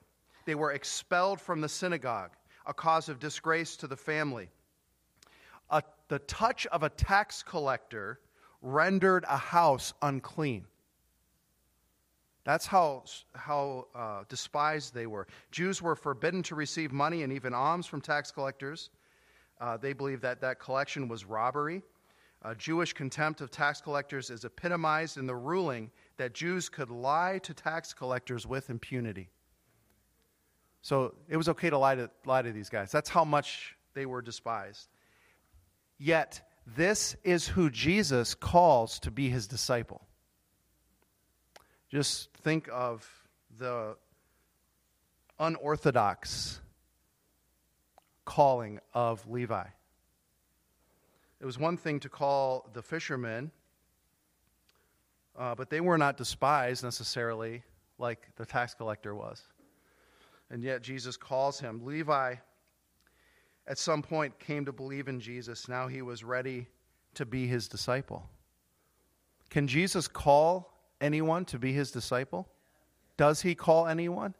They 0.48 0.56
were 0.56 0.72
expelled 0.72 1.42
from 1.42 1.60
the 1.60 1.68
synagogue, 1.68 2.32
a 2.66 2.74
cause 2.74 3.10
of 3.10 3.20
disgrace 3.20 3.75
to 3.75 3.86
the 3.86 3.98
family. 3.98 4.48
A, 5.70 5.84
the 6.08 6.20
touch 6.20 6.66
of 6.68 6.84
a 6.84 6.89
tax 6.89 7.44
collector 7.44 8.22
rendered 8.62 9.25
a 9.27 9.36
house 9.36 9.94
unclean. 10.01 10.63
That's 12.46 12.66
how, 12.66 13.04
how 13.36 13.88
uh, 13.94 14.24
despised 14.30 14.94
they 14.94 15.06
were. 15.06 15.27
Jews 15.51 15.82
were 15.82 15.98
forbidden 15.98 16.44
to 16.44 16.56
receive 16.56 16.94
money 16.94 17.24
and 17.24 17.34
even 17.34 17.54
alms 17.54 17.86
from 17.86 18.00
tax 18.00 18.32
collectors. 18.32 18.89
Uh, 19.60 19.75
they 19.75 19.92
believed 19.92 20.22
that 20.22 20.39
that 20.39 20.62
collection 20.62 21.10
was 21.10 21.25
robbery. 21.25 21.82
Uh, 22.42 22.54
Jewish 22.54 22.94
contempt 22.94 23.42
of 23.42 23.51
tax 23.51 23.82
collectors 23.82 24.30
is 24.30 24.46
epitomized 24.46 25.18
in 25.18 25.27
the 25.27 25.36
ruling 25.36 25.92
that 26.16 26.34
Jews 26.34 26.70
could 26.70 26.89
lie 26.89 27.38
to 27.44 27.54
tax 27.54 27.94
collectors 27.94 28.48
with 28.48 28.70
impunity. 28.70 29.27
So 30.88 31.15
it 31.27 31.36
was 31.36 31.50
okay 31.50 31.70
to 31.70 31.77
lie 31.77 31.96
to, 31.96 32.10
lie 32.25 32.44
to 32.44 32.53
these 32.53 32.70
guys. 32.70 32.94
That's 32.94 33.10
how 33.10 33.25
much 33.25 33.75
they 33.94 34.06
were 34.06 34.22
despised. 34.22 34.88
Yet, 35.98 36.39
this 36.65 37.17
is 37.25 37.46
who 37.46 37.70
Jesus 37.70 38.34
calls 38.34 38.98
to 39.00 39.12
be 39.12 39.27
his 39.27 39.48
disciple. 39.48 40.08
Just 41.89 42.29
think 42.38 42.70
of 42.72 43.06
the 43.60 43.98
unorthodox 45.38 46.62
calling 48.24 48.79
of 48.94 49.29
Levi. 49.29 49.65
It 51.41 51.46
was 51.46 51.60
one 51.60 51.75
thing 51.75 52.00
to 52.00 52.08
call 52.08 52.70
the 52.72 52.82
fishermen, 52.82 53.51
uh, 55.38 55.53
but 55.53 55.70
they 55.70 55.82
were 55.82 55.98
not 55.98 56.15
despised 56.15 56.82
necessarily 56.82 57.63
like 57.98 58.29
the 58.38 58.46
tax 58.46 58.74
collector 58.74 59.13
was. 59.13 59.44
And 60.50 60.63
yet 60.63 60.82
Jesus 60.82 61.18
calls 61.18 61.60
him. 61.60 61.86
Levi, 61.86 62.36
at 63.68 63.77
some 63.77 64.01
point, 64.01 64.39
came 64.39 64.66
to 64.66 64.72
believe 64.72 65.08
in 65.08 65.20
Jesus. 65.20 65.68
Now 65.68 65.88
he 65.88 66.01
was 66.01 66.24
ready 66.24 66.68
to 67.16 67.25
be 67.25 67.48
his 67.48 67.68
disciple. 67.68 68.30
Can 69.50 69.68
Jesus 69.68 70.08
call 70.08 70.74
anyone 71.01 71.46
to 71.46 71.60
be 71.60 71.74
his 71.74 71.92
disciple? 71.92 72.48
Does 73.18 73.42
he 73.42 73.56
call 73.56 73.88
anyone? 73.88 74.34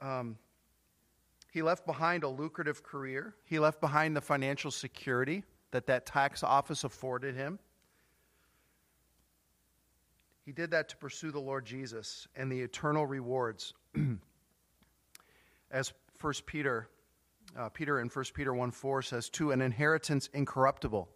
Um, 0.00 0.36
he 1.52 1.62
left 1.62 1.84
behind 1.86 2.22
a 2.22 2.28
lucrative 2.28 2.82
career. 2.82 3.34
He 3.44 3.58
left 3.58 3.80
behind 3.80 4.16
the 4.16 4.20
financial 4.20 4.70
security 4.70 5.44
that 5.72 5.86
that 5.86 6.06
tax 6.06 6.42
office 6.42 6.84
afforded 6.84 7.34
him. 7.34 7.58
He 10.50 10.54
did 10.54 10.72
that 10.72 10.88
to 10.88 10.96
pursue 10.96 11.30
the 11.30 11.38
Lord 11.38 11.64
Jesus 11.64 12.26
and 12.34 12.50
the 12.50 12.60
eternal 12.60 13.06
rewards. 13.06 13.72
As 15.70 15.92
1 16.20 16.34
Peter, 16.44 16.88
uh, 17.56 17.68
Peter 17.68 18.00
in 18.00 18.08
1 18.08 18.24
Peter 18.34 18.52
1 18.52 18.72
4 18.72 19.02
says, 19.02 19.28
to 19.28 19.52
an 19.52 19.62
inheritance 19.62 20.28
incorruptible 20.34 21.08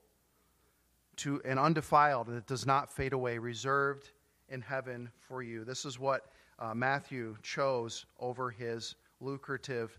to 1.16 1.42
an 1.44 1.58
undefiled 1.58 2.28
that 2.28 2.46
does 2.46 2.64
not 2.64 2.92
fade 2.92 3.12
away, 3.12 3.38
reserved 3.38 4.12
in 4.50 4.60
heaven 4.60 5.10
for 5.18 5.42
you. 5.42 5.64
This 5.64 5.84
is 5.84 5.98
what 5.98 6.30
uh, 6.60 6.72
Matthew 6.72 7.36
chose 7.42 8.06
over 8.20 8.50
his 8.50 8.94
lucrative 9.18 9.98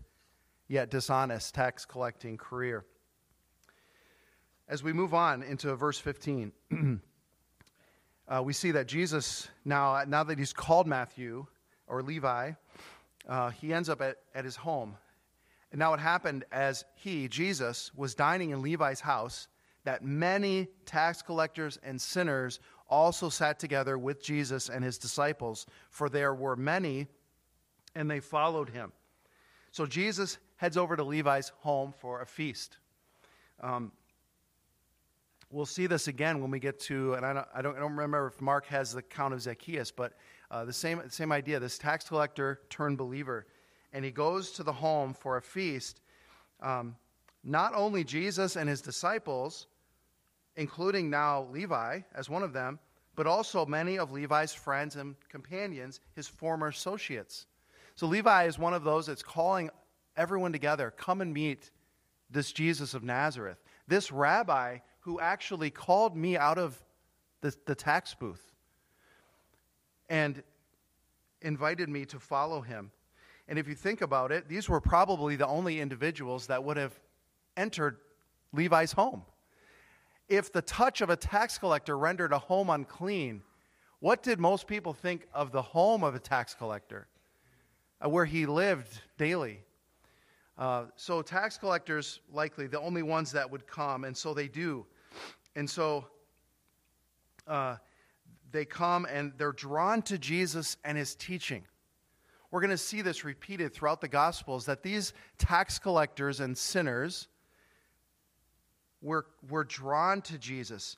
yet 0.66 0.90
dishonest 0.90 1.54
tax 1.54 1.84
collecting 1.84 2.38
career. 2.38 2.86
As 4.66 4.82
we 4.82 4.94
move 4.94 5.12
on 5.12 5.42
into 5.42 5.76
verse 5.76 5.98
15, 5.98 6.52
uh, 8.28 8.42
we 8.42 8.52
see 8.52 8.72
that 8.72 8.86
Jesus, 8.86 9.48
now, 9.64 10.02
now 10.06 10.24
that 10.24 10.38
he's 10.38 10.52
called 10.52 10.86
Matthew 10.86 11.46
or 11.86 12.02
Levi, 12.02 12.52
uh, 13.28 13.50
he 13.50 13.72
ends 13.72 13.88
up 13.88 14.00
at, 14.00 14.16
at 14.34 14.44
his 14.44 14.56
home. 14.56 14.96
And 15.72 15.78
now 15.78 15.94
it 15.94 16.00
happened 16.00 16.44
as 16.52 16.84
he, 16.94 17.28
Jesus, 17.28 17.90
was 17.94 18.14
dining 18.14 18.50
in 18.50 18.62
Levi's 18.62 19.00
house 19.00 19.48
that 19.84 20.04
many 20.04 20.68
tax 20.84 21.22
collectors 21.22 21.78
and 21.82 22.00
sinners 22.00 22.60
also 22.88 23.28
sat 23.28 23.58
together 23.58 23.98
with 23.98 24.22
Jesus 24.22 24.68
and 24.68 24.84
his 24.84 24.98
disciples, 24.98 25.66
for 25.90 26.08
there 26.08 26.34
were 26.34 26.56
many, 26.56 27.06
and 27.94 28.10
they 28.10 28.20
followed 28.20 28.68
him. 28.68 28.92
So 29.70 29.86
Jesus 29.86 30.38
heads 30.56 30.76
over 30.76 30.96
to 30.96 31.04
Levi's 31.04 31.52
home 31.58 31.92
for 31.98 32.20
a 32.20 32.26
feast. 32.26 32.78
Um, 33.60 33.92
we'll 35.56 35.64
see 35.64 35.86
this 35.86 36.06
again 36.06 36.42
when 36.42 36.50
we 36.50 36.58
get 36.60 36.78
to, 36.78 37.14
and 37.14 37.24
I 37.24 37.32
don't, 37.32 37.48
I 37.54 37.62
don't, 37.62 37.76
I 37.76 37.80
don't 37.80 37.92
remember 37.92 38.26
if 38.26 38.42
Mark 38.42 38.66
has 38.66 38.92
the 38.92 39.00
count 39.00 39.32
of 39.32 39.40
Zacchaeus, 39.40 39.90
but 39.90 40.12
uh, 40.50 40.66
the 40.66 40.72
same, 40.72 41.00
same 41.08 41.32
idea. 41.32 41.58
This 41.58 41.78
tax 41.78 42.06
collector 42.08 42.60
turned 42.68 42.98
believer, 42.98 43.46
and 43.94 44.04
he 44.04 44.10
goes 44.10 44.50
to 44.52 44.62
the 44.62 44.72
home 44.72 45.14
for 45.14 45.38
a 45.38 45.42
feast. 45.42 46.02
Um, 46.60 46.94
not 47.42 47.72
only 47.74 48.04
Jesus 48.04 48.56
and 48.56 48.68
his 48.68 48.82
disciples, 48.82 49.68
including 50.56 51.08
now 51.08 51.48
Levi 51.50 52.00
as 52.14 52.28
one 52.28 52.42
of 52.42 52.52
them, 52.52 52.78
but 53.14 53.26
also 53.26 53.64
many 53.64 53.98
of 53.98 54.12
Levi's 54.12 54.52
friends 54.52 54.96
and 54.96 55.14
companions, 55.30 56.00
his 56.14 56.28
former 56.28 56.68
associates. 56.68 57.46
So 57.94 58.06
Levi 58.06 58.44
is 58.44 58.58
one 58.58 58.74
of 58.74 58.84
those 58.84 59.06
that's 59.06 59.22
calling 59.22 59.70
everyone 60.18 60.52
together 60.52 60.92
come 60.94 61.22
and 61.22 61.32
meet 61.32 61.70
this 62.28 62.52
Jesus 62.52 62.92
of 62.92 63.02
Nazareth, 63.02 63.62
this 63.88 64.12
rabbi 64.12 64.78
who 65.06 65.18
actually 65.18 65.70
called 65.70 66.14
me 66.14 66.36
out 66.36 66.58
of 66.58 66.82
the, 67.40 67.54
the 67.64 67.74
tax 67.74 68.12
booth 68.12 68.52
and 70.10 70.42
invited 71.40 71.88
me 71.88 72.04
to 72.04 72.20
follow 72.20 72.60
him. 72.60 72.90
And 73.48 73.58
if 73.58 73.66
you 73.66 73.74
think 73.74 74.02
about 74.02 74.30
it, 74.30 74.48
these 74.48 74.68
were 74.68 74.80
probably 74.80 75.36
the 75.36 75.46
only 75.46 75.80
individuals 75.80 76.48
that 76.48 76.62
would 76.62 76.76
have 76.76 77.00
entered 77.56 77.96
Levi's 78.52 78.92
home 78.92 79.22
if 80.28 80.52
the 80.52 80.62
touch 80.62 81.00
of 81.00 81.10
a 81.10 81.16
tax 81.16 81.58
collector 81.58 81.96
rendered 81.96 82.32
a 82.32 82.38
home 82.38 82.70
unclean, 82.70 83.42
what 84.00 84.22
did 84.22 84.38
most 84.38 84.66
people 84.66 84.92
think 84.92 85.26
of 85.32 85.52
the 85.52 85.62
home 85.62 86.02
of 86.02 86.14
a 86.14 86.18
tax 86.18 86.54
collector, 86.54 87.06
uh, 88.04 88.08
where 88.08 88.24
he 88.24 88.46
lived 88.46 89.00
daily? 89.16 89.60
Uh, 90.58 90.86
so, 90.96 91.22
tax 91.22 91.58
collectors, 91.58 92.20
likely 92.32 92.66
the 92.66 92.80
only 92.80 93.02
ones 93.02 93.30
that 93.32 93.50
would 93.50 93.66
come, 93.66 94.04
and 94.04 94.16
so 94.16 94.32
they 94.32 94.48
do. 94.48 94.86
And 95.56 95.68
so 95.68 96.06
uh, 97.48 97.76
they 98.52 98.64
come 98.64 99.06
and 99.10 99.32
they're 99.38 99.52
drawn 99.52 100.02
to 100.02 100.18
Jesus 100.18 100.76
and 100.84 100.96
his 100.96 101.14
teaching. 101.14 101.64
We're 102.50 102.60
going 102.60 102.70
to 102.70 102.78
see 102.78 103.02
this 103.02 103.24
repeated 103.24 103.74
throughout 103.74 104.00
the 104.00 104.08
Gospels 104.08 104.66
that 104.66 104.82
these 104.82 105.12
tax 105.38 105.78
collectors 105.78 106.40
and 106.40 106.56
sinners 106.56 107.26
were, 109.02 109.26
were 109.48 109.64
drawn 109.64 110.20
to 110.22 110.38
Jesus. 110.38 110.96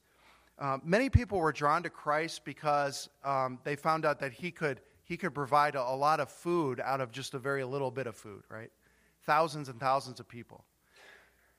Uh, 0.59 0.79
many 0.85 1.09
people 1.09 1.39
were 1.39 1.53
drawn 1.53 1.83
to 1.85 1.91
Christ 1.91 2.45
because 2.45 3.09
um, 3.25 3.61
they 3.65 3.77
found 3.77 4.05
out 4.05 4.19
that 4.21 4.33
he 4.33 4.51
could, 4.51 4.81
he 5.05 5.17
could 5.17 5.35
provide 5.35 5.77
a, 5.77 5.81
a, 5.81 5.95
lot 5.95 6.19
of 6.19 6.29
food 6.29 6.81
out 6.81 7.01
of 7.01 7.13
just 7.13 7.35
a 7.35 7.39
very 7.39 7.65
little 7.65 7.93
bit 7.93 8.07
of 8.07 8.17
food, 8.17 8.43
right? 8.51 8.71
Thousands 9.25 9.69
and 9.69 9.79
thousands 9.79 10.19
of 10.21 10.29
people. 10.29 10.65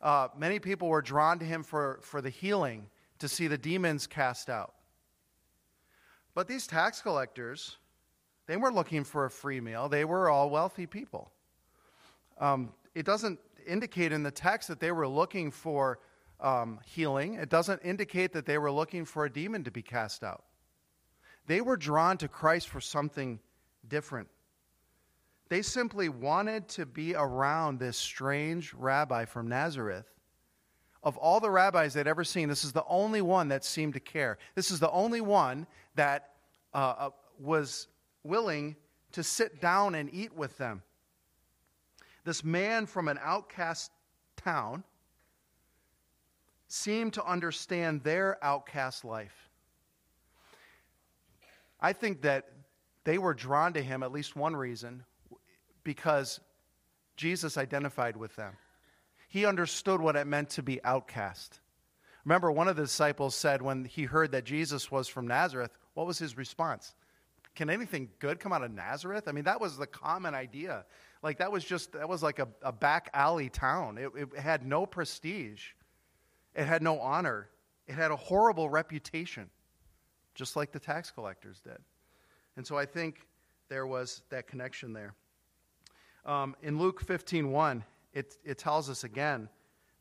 Uh, 0.02 0.30
many 0.38 0.60
people 0.60 0.88
were 0.88 1.02
drawn 1.02 1.40
to 1.40 1.46
him 1.46 1.64
for, 1.64 2.00
for 2.02 2.22
the 2.22 2.30
healing, 2.30 2.88
to 3.20 3.28
see 3.28 3.48
the 3.48 3.58
demons 3.58 4.08
cast 4.08 4.50
out. 4.50 4.74
But 6.34 6.48
these 6.48 6.68
tax 6.68 7.02
collectors, 7.02 7.78
they 8.48 8.56
weren't 8.56 8.76
looking 8.76 9.04
for 9.04 9.26
a 9.26 9.30
free 9.30 9.60
meal, 9.60 9.90
they 9.90 10.06
were 10.06 10.30
all 10.30 10.50
wealthy 10.50 10.86
people. 10.86 11.32
Um, 12.40 12.72
it 12.96 13.06
doesn't 13.06 13.40
indicate 13.68 14.14
in 14.14 14.24
the 14.24 14.32
text 14.32 14.70
that 14.70 14.80
they 14.80 14.92
were 14.92 15.08
looking 15.08 15.52
for 15.52 16.00
um, 16.40 16.80
healing, 16.86 17.34
it 17.34 17.50
doesn't 17.50 17.82
indicate 17.84 18.32
that 18.34 18.46
they 18.46 18.58
were 18.58 18.72
looking 18.72 19.04
for 19.04 19.26
a 19.26 19.30
demon 19.30 19.66
to 19.66 19.72
be 19.72 19.82
cast 19.82 20.24
out. 20.24 20.46
They 21.48 21.60
were 21.60 21.76
drawn 21.76 22.18
to 22.20 22.28
Christ 22.28 22.70
for 22.70 22.80
something 22.80 23.40
different. 23.88 24.30
They 25.50 25.64
simply 25.64 26.10
wanted 26.10 26.68
to 26.70 26.86
be 26.86 27.16
around 27.16 27.80
this 27.80 27.98
strange 27.98 28.74
rabbi 28.74 29.26
from 29.26 29.48
Nazareth. 29.48 30.06
Of 31.02 31.18
all 31.18 31.40
the 31.40 31.50
rabbis 31.50 31.94
they'd 31.94 32.08
ever 32.08 32.24
seen, 32.24 32.50
this 32.50 32.64
is 32.64 32.72
the 32.72 32.86
only 32.88 33.22
one 33.22 33.48
that 33.48 33.66
seemed 33.66 33.94
to 33.96 34.00
care. 34.00 34.38
This 34.54 34.70
is 34.70 34.80
the 34.80 34.92
only 34.92 35.22
one 35.22 35.66
that 35.96 36.34
uh, 36.74 36.94
uh 36.98 37.10
was 37.40 37.88
willing 38.24 38.76
to 39.14 39.24
sit 39.24 39.62
down 39.62 39.96
and 39.96 40.14
eat 40.14 40.36
with 40.36 40.58
them. 40.58 40.84
This 42.26 42.44
man 42.44 42.86
from 42.86 43.08
an 43.08 43.18
outcast 43.24 43.92
town 44.36 44.84
seemed 46.68 47.14
to 47.14 47.26
understand 47.26 48.04
their 48.04 48.38
outcast 48.44 49.04
life. 49.04 49.50
I 51.82 51.94
think 51.94 52.22
that 52.22 52.52
they 53.06 53.18
were 53.18 53.34
drawn 53.34 53.74
to 53.74 53.82
him, 53.82 54.04
at 54.04 54.12
least 54.12 54.36
one 54.36 54.56
reason, 54.56 55.06
because 55.84 56.40
Jesus 57.18 57.58
identified 57.58 58.18
with 58.18 58.36
them. 58.36 58.54
He 59.28 59.46
understood 59.46 60.02
what 60.02 60.16
it 60.16 60.26
meant 60.26 60.50
to 60.52 60.64
be 60.64 60.84
outcast. 60.84 61.60
Remember, 62.26 62.52
one 62.52 62.68
of 62.68 62.76
the 62.76 62.84
disciples 62.84 63.36
said 63.36 63.62
when 63.62 63.86
he 63.86 64.04
heard 64.04 64.32
that 64.32 64.44
Jesus 64.44 64.92
was 64.92 65.08
from 65.08 65.28
Nazareth, 65.28 65.72
what 65.94 66.08
was 66.08 66.18
his 66.18 66.38
response? 66.38 66.94
Can 67.56 67.70
anything 67.70 68.10
good 68.20 68.40
come 68.40 68.54
out 68.54 68.64
of 68.64 68.72
Nazareth? 68.72 69.28
I 69.28 69.32
mean, 69.32 69.44
that 69.46 69.60
was 69.60 69.78
the 69.78 69.88
common 69.88 70.34
idea. 70.34 70.86
Like, 71.22 71.40
that 71.40 71.52
was 71.52 71.64
just, 71.64 71.94
that 71.94 72.08
was 72.08 72.24
like 72.24 72.40
a, 72.40 72.48
a 72.62 72.72
back 72.72 73.10
alley 73.14 73.50
town. 73.50 73.98
It, 73.98 74.12
it 74.16 74.40
had 74.40 74.66
no 74.66 74.86
prestige, 74.86 75.72
it 76.56 76.66
had 76.66 76.82
no 76.82 77.00
honor, 77.00 77.50
it 77.88 77.96
had 77.96 78.12
a 78.12 78.16
horrible 78.16 78.70
reputation, 78.70 79.50
just 80.36 80.56
like 80.56 80.72
the 80.72 80.80
tax 80.80 81.12
collectors 81.12 81.60
did. 81.60 81.78
And 82.56 82.66
so 82.66 82.78
I 82.78 82.86
think 82.86 83.28
there 83.70 83.88
was 83.88 84.22
that 84.30 84.48
connection 84.48 84.94
there. 84.94 85.16
Um, 86.26 86.56
in 86.62 86.78
Luke 86.78 87.02
15 87.02 87.52
1, 87.52 87.84
it, 88.14 88.38
it 88.44 88.58
tells 88.58 88.90
us 88.90 89.04
again 89.04 89.50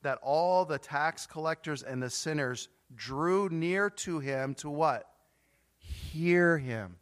that 0.03 0.19
all 0.23 0.65
the 0.65 0.79
tax 0.79 1.27
collectors 1.27 1.83
and 1.83 2.03
the 2.03 2.11
sinners 2.11 2.69
drew 2.95 3.49
near 3.49 3.91
to 3.91 4.19
him 4.19 4.55
to 4.57 4.71
what? 4.71 5.09
Hear 5.79 6.59
him. 6.59 6.97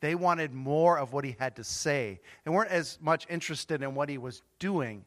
They 0.00 0.14
wanted 0.14 0.54
more 0.54 0.98
of 0.98 1.12
what 1.12 1.24
he 1.24 1.36
had 1.38 1.56
to 1.56 1.64
say. 1.64 2.20
They 2.44 2.50
weren't 2.50 2.70
as 2.70 2.98
much 3.00 3.26
interested 3.28 3.82
in 3.82 3.94
what 3.94 4.08
he 4.08 4.18
was 4.18 4.42
doing. 4.58 5.04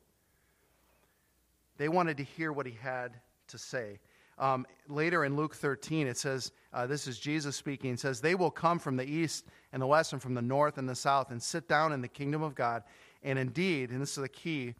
They 1.77 1.89
wanted 1.89 2.17
to 2.17 2.23
hear 2.23 2.53
what 2.53 2.67
he 2.67 2.77
had 2.79 3.19
to 3.47 3.57
say. 3.57 3.99
Um, 4.37 4.65
later 4.87 5.25
in 5.25 5.35
Luke 5.35 5.55
13, 5.55 6.07
it 6.07 6.17
says, 6.17 6.51
uh, 6.73 6.87
this 6.87 7.07
is 7.07 7.19
Jesus 7.19 7.55
speaking, 7.55 7.95
says, 7.97 8.19
They 8.19 8.35
will 8.35 8.51
come 8.51 8.79
from 8.79 8.97
the 8.97 9.09
east 9.09 9.45
and 9.71 9.81
the 9.81 9.87
west 9.87 10.13
and 10.13 10.21
from 10.21 10.33
the 10.33 10.41
north 10.41 10.77
and 10.77 10.89
the 10.89 10.95
south 10.95 11.31
and 11.31 11.41
sit 11.41 11.67
down 11.67 11.93
in 11.93 12.01
the 12.01 12.07
kingdom 12.07 12.41
of 12.41 12.55
God. 12.55 12.83
And 13.21 13.37
indeed, 13.37 13.91
and 13.91 14.01
this 14.01 14.17
is 14.17 14.23
the 14.23 14.29
key, 14.29 14.73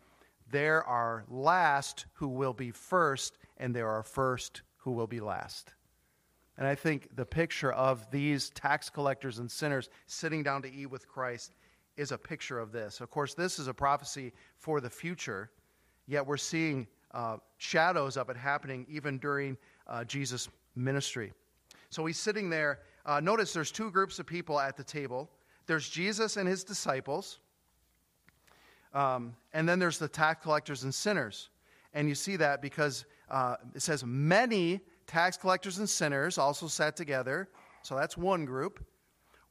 there 0.51 0.83
are 0.83 1.23
last 1.29 2.05
who 2.13 2.27
will 2.27 2.53
be 2.53 2.71
first, 2.71 3.37
and 3.57 3.75
there 3.75 3.89
are 3.89 4.03
first 4.03 4.63
who 4.77 4.91
will 4.91 5.07
be 5.07 5.19
last. 5.19 5.73
And 6.57 6.67
I 6.67 6.75
think 6.75 7.15
the 7.15 7.25
picture 7.25 7.71
of 7.71 8.09
these 8.11 8.49
tax 8.51 8.89
collectors 8.89 9.39
and 9.39 9.49
sinners 9.49 9.89
sitting 10.05 10.43
down 10.43 10.61
to 10.63 10.71
eat 10.71 10.87
with 10.87 11.07
Christ 11.07 11.53
is 11.95 12.11
a 12.11 12.17
picture 12.17 12.59
of 12.59 12.71
this. 12.71 13.01
Of 13.01 13.09
course, 13.09 13.33
this 13.33 13.59
is 13.59 13.67
a 13.67 13.73
prophecy 13.73 14.33
for 14.57 14.81
the 14.81 14.89
future, 14.89 15.51
yet 16.07 16.25
we're 16.25 16.37
seeing 16.37 16.87
uh, 17.11 17.37
shadows 17.57 18.17
of 18.17 18.29
it 18.29 18.37
happening 18.37 18.85
even 18.89 19.19
during 19.19 19.57
uh, 19.87 20.03
Jesus' 20.03 20.49
ministry. 20.75 21.33
So 21.93 22.05
he's 22.05 22.19
sitting 22.19 22.49
there. 22.49 22.79
Uh, 23.05 23.19
notice 23.19 23.53
there's 23.53 23.71
two 23.71 23.91
groups 23.91 24.19
of 24.19 24.25
people 24.25 24.59
at 24.59 24.77
the 24.77 24.83
table 24.83 25.29
there's 25.65 25.87
Jesus 25.89 26.35
and 26.35 26.47
his 26.47 26.63
disciples, 26.63 27.39
um, 28.93 29.33
and 29.53 29.67
then 29.67 29.79
there's 29.79 29.97
the 29.97 30.09
tax 30.09 30.43
collectors 30.43 30.83
and 30.83 30.93
sinners. 30.93 31.49
And 31.93 32.09
you 32.09 32.15
see 32.15 32.35
that 32.37 32.61
because 32.61 33.05
uh, 33.29 33.55
it 33.73 33.81
says 33.81 34.03
many 34.03 34.81
tax 35.07 35.37
collectors 35.37 35.77
and 35.77 35.89
sinners 35.89 36.37
also 36.37 36.67
sat 36.67 36.95
together. 36.95 37.49
So 37.83 37.95
that's 37.95 38.17
one 38.17 38.45
group. 38.45 38.85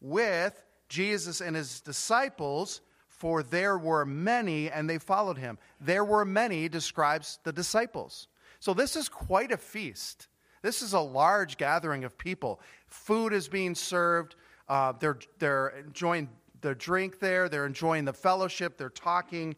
With 0.00 0.62
Jesus 0.88 1.40
and 1.40 1.56
his 1.56 1.80
disciples, 1.80 2.82
for 3.06 3.42
there 3.42 3.78
were 3.78 4.04
many, 4.04 4.70
and 4.70 4.90
they 4.90 4.98
followed 4.98 5.38
him. 5.38 5.58
There 5.80 6.04
were 6.04 6.24
many 6.24 6.68
describes 6.68 7.38
the 7.44 7.52
disciples. 7.52 8.28
So 8.58 8.74
this 8.74 8.96
is 8.96 9.08
quite 9.08 9.52
a 9.52 9.56
feast. 9.56 10.28
This 10.62 10.80
is 10.80 10.92
a 10.92 11.00
large 11.00 11.56
gathering 11.56 12.04
of 12.04 12.16
people. 12.16 12.60
Food 12.86 13.32
is 13.32 13.48
being 13.48 13.74
served. 13.74 14.36
Uh, 14.68 14.92
they're, 14.98 15.18
they're 15.38 15.68
enjoying 15.68 16.28
the 16.60 16.74
drink 16.74 17.18
there. 17.18 17.48
They're 17.48 17.66
enjoying 17.66 18.04
the 18.04 18.12
fellowship. 18.12 18.78
They're 18.78 18.88
talking. 18.88 19.56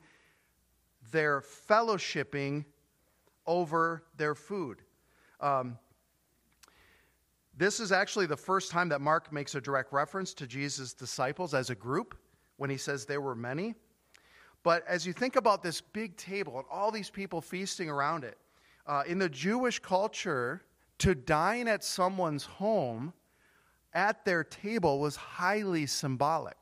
They're 1.12 1.42
fellowshipping 1.42 2.64
over 3.46 4.04
their 4.16 4.34
food. 4.34 4.80
Um, 5.40 5.78
this 7.56 7.78
is 7.78 7.92
actually 7.92 8.26
the 8.26 8.36
first 8.36 8.70
time 8.70 8.88
that 8.88 9.00
Mark 9.00 9.32
makes 9.32 9.54
a 9.54 9.60
direct 9.60 9.92
reference 9.92 10.34
to 10.34 10.46
Jesus' 10.46 10.92
disciples 10.92 11.54
as 11.54 11.70
a 11.70 11.74
group 11.74 12.16
when 12.56 12.70
he 12.70 12.76
says 12.76 13.04
there 13.04 13.20
were 13.20 13.36
many. 13.36 13.74
But 14.62 14.84
as 14.88 15.06
you 15.06 15.12
think 15.12 15.36
about 15.36 15.62
this 15.62 15.80
big 15.80 16.16
table 16.16 16.56
and 16.56 16.64
all 16.70 16.90
these 16.90 17.10
people 17.10 17.40
feasting 17.40 17.90
around 17.90 18.24
it, 18.24 18.38
uh, 18.86 19.02
in 19.06 19.18
the 19.18 19.28
Jewish 19.28 19.78
culture, 19.78 20.62
to 21.04 21.14
dine 21.14 21.68
at 21.68 21.84
someone's 21.84 22.44
home 22.44 23.12
at 23.92 24.24
their 24.24 24.42
table 24.42 25.00
was 25.00 25.14
highly 25.14 25.84
symbolic. 25.84 26.56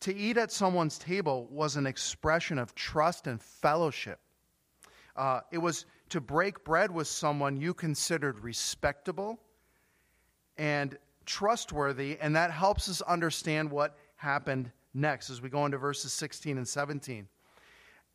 To 0.00 0.16
eat 0.16 0.38
at 0.38 0.50
someone's 0.50 0.96
table 0.96 1.46
was 1.50 1.76
an 1.76 1.86
expression 1.86 2.58
of 2.58 2.74
trust 2.74 3.26
and 3.26 3.38
fellowship. 3.38 4.20
Uh, 5.16 5.40
it 5.50 5.58
was 5.58 5.84
to 6.08 6.18
break 6.18 6.64
bread 6.64 6.90
with 6.90 7.06
someone 7.06 7.60
you 7.60 7.74
considered 7.74 8.38
respectable 8.38 9.38
and 10.56 10.96
trustworthy, 11.26 12.16
and 12.22 12.34
that 12.34 12.50
helps 12.50 12.88
us 12.88 13.02
understand 13.02 13.70
what 13.70 13.98
happened 14.16 14.72
next 14.94 15.28
as 15.28 15.42
we 15.42 15.50
go 15.50 15.66
into 15.66 15.76
verses 15.76 16.14
16 16.14 16.56
and 16.56 16.66
17. 16.66 17.28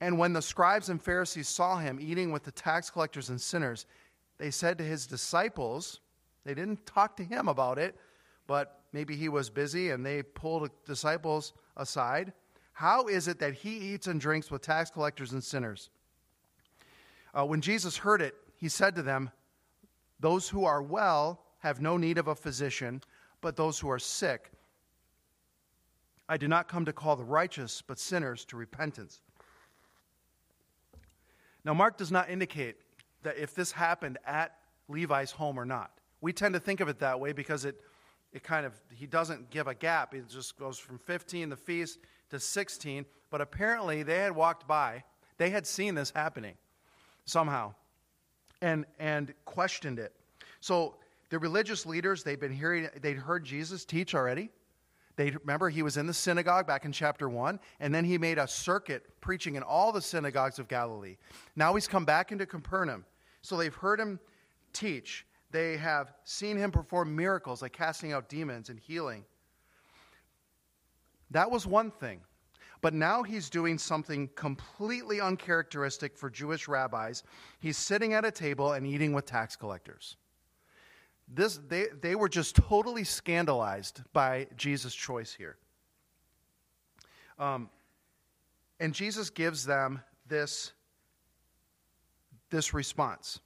And 0.01 0.17
when 0.17 0.33
the 0.33 0.41
scribes 0.41 0.89
and 0.89 0.99
Pharisees 0.99 1.47
saw 1.47 1.77
him 1.77 1.99
eating 2.01 2.31
with 2.31 2.41
the 2.41 2.51
tax 2.51 2.89
collectors 2.89 3.29
and 3.29 3.39
sinners, 3.39 3.85
they 4.37 4.51
said 4.51 4.77
to 4.77 4.83
his 4.83 5.07
disciples, 5.07 5.99
they 6.45 6.53
didn't 6.53 6.85
talk 6.85 7.17
to 7.17 7.23
him 7.23 7.47
about 7.47 7.77
it, 7.77 7.95
but 8.45 8.81
maybe 8.93 9.15
he 9.15 9.29
was 9.29 9.49
busy 9.49 9.89
and 9.89 10.05
they 10.05 10.23
pulled 10.23 10.69
disciples 10.85 11.53
aside. 11.75 12.33
How 12.73 13.07
is 13.07 13.27
it 13.27 13.39
that 13.39 13.53
he 13.53 13.77
eats 13.77 14.07
and 14.07 14.21
drinks 14.21 14.49
with 14.49 14.61
tax 14.61 14.89
collectors 14.89 15.33
and 15.33 15.43
sinners? 15.43 15.89
Uh, 17.37 17.45
when 17.45 17.61
Jesus 17.61 17.97
heard 17.97 18.21
it, 18.21 18.35
he 18.55 18.69
said 18.69 18.95
to 18.95 19.01
them, 19.01 19.31
Those 20.19 20.47
who 20.47 20.65
are 20.65 20.81
well 20.81 21.43
have 21.59 21.81
no 21.81 21.97
need 21.97 22.17
of 22.17 22.27
a 22.27 22.35
physician, 22.35 23.01
but 23.41 23.55
those 23.55 23.79
who 23.79 23.89
are 23.89 23.99
sick. 23.99 24.51
I 26.29 26.37
did 26.37 26.49
not 26.49 26.67
come 26.67 26.85
to 26.85 26.93
call 26.93 27.15
the 27.15 27.23
righteous, 27.23 27.81
but 27.81 27.99
sinners 27.99 28.45
to 28.45 28.57
repentance. 28.57 29.21
Now, 31.63 31.73
Mark 31.73 31.97
does 31.97 32.11
not 32.11 32.29
indicate 32.29 32.77
that 33.23 33.37
if 33.37 33.55
this 33.55 33.71
happened 33.71 34.17
at 34.25 34.53
Levi's 34.87 35.31
home 35.31 35.59
or 35.59 35.65
not. 35.65 35.91
We 36.21 36.33
tend 36.33 36.53
to 36.53 36.59
think 36.59 36.79
of 36.79 36.87
it 36.87 36.99
that 36.99 37.19
way 37.19 37.33
because 37.33 37.65
it, 37.65 37.81
it 38.33 38.43
kind 38.43 38.65
of, 38.65 38.73
he 38.93 39.05
doesn't 39.05 39.49
give 39.49 39.67
a 39.67 39.75
gap. 39.75 40.13
It 40.13 40.27
just 40.29 40.57
goes 40.57 40.77
from 40.79 40.97
15, 40.99 41.49
the 41.49 41.55
feast, 41.55 41.99
to 42.29 42.39
16. 42.39 43.05
But 43.29 43.41
apparently, 43.41 44.03
they 44.03 44.19
had 44.19 44.35
walked 44.35 44.67
by, 44.67 45.03
they 45.37 45.49
had 45.49 45.67
seen 45.67 45.95
this 45.95 46.11
happening 46.15 46.55
somehow 47.25 47.73
and, 48.61 48.85
and 48.99 49.33
questioned 49.45 49.99
it. 49.99 50.13
So 50.61 50.95
the 51.29 51.39
religious 51.39 51.85
leaders, 51.85 52.23
they'd 52.23 52.39
been 52.39 52.53
hearing, 52.53 52.87
they'd 53.01 53.17
heard 53.17 53.43
Jesus 53.43 53.85
teach 53.85 54.15
already. 54.15 54.49
They 55.17 55.31
remember 55.31 55.69
he 55.69 55.81
was 55.81 55.97
in 55.97 56.05
the 56.05 56.13
synagogue 56.13 56.67
back 56.67 56.85
in 56.85 56.91
chapter 56.91 57.27
1, 57.27 57.59
and 57.79 57.93
then 57.93 58.05
he 58.05 58.17
made 58.19 58.37
a 58.37 58.47
circuit 58.47 59.03
preaching 59.19 59.55
in 59.55 59.63
all 59.63 59.91
the 59.91 60.01
synagogues 60.01 60.59
of 60.59 60.67
Galilee. 60.67 61.17
Now 61.55 61.73
he's 61.73 61.87
come 61.87 62.05
back 62.05 62.31
into 62.31 62.45
Capernaum. 62.45 63.03
So 63.41 63.57
they've 63.57 63.73
heard 63.73 63.99
him 63.99 64.19
teach. 64.73 65.25
They 65.51 65.75
have 65.77 66.13
seen 66.23 66.55
him 66.55 66.71
perform 66.71 67.15
miracles 67.15 67.63
like 67.63 67.73
casting 67.73 68.13
out 68.13 68.29
demons 68.29 68.69
and 68.69 68.79
healing. 68.79 69.25
That 71.31 71.49
was 71.49 71.65
one 71.65 71.89
thing. 71.91 72.21
But 72.81 72.93
now 72.93 73.23
he's 73.23 73.49
doing 73.49 73.79
something 73.79 74.29
completely 74.35 75.19
uncharacteristic 75.19 76.15
for 76.15 76.29
Jewish 76.29 76.67
rabbis. 76.67 77.23
He's 77.59 77.77
sitting 77.77 78.13
at 78.13 78.23
a 78.23 78.29
table 78.29 78.73
and 78.73 78.85
eating 78.85 79.13
with 79.13 79.25
tax 79.25 79.55
collectors. 79.55 80.15
This, 81.27 81.59
they, 81.67 81.87
they 82.01 82.15
were 82.15 82.29
just 82.29 82.55
totally 82.55 83.03
scandalized 83.03 84.01
by 84.13 84.47
Jesus' 84.55 84.95
choice 84.95 85.33
here. 85.33 85.57
Um, 87.37 87.69
and 88.79 88.93
Jesus 88.93 89.29
gives 89.29 89.65
them 89.65 90.01
this, 90.27 90.71
this 92.49 92.73
response. 92.73 93.39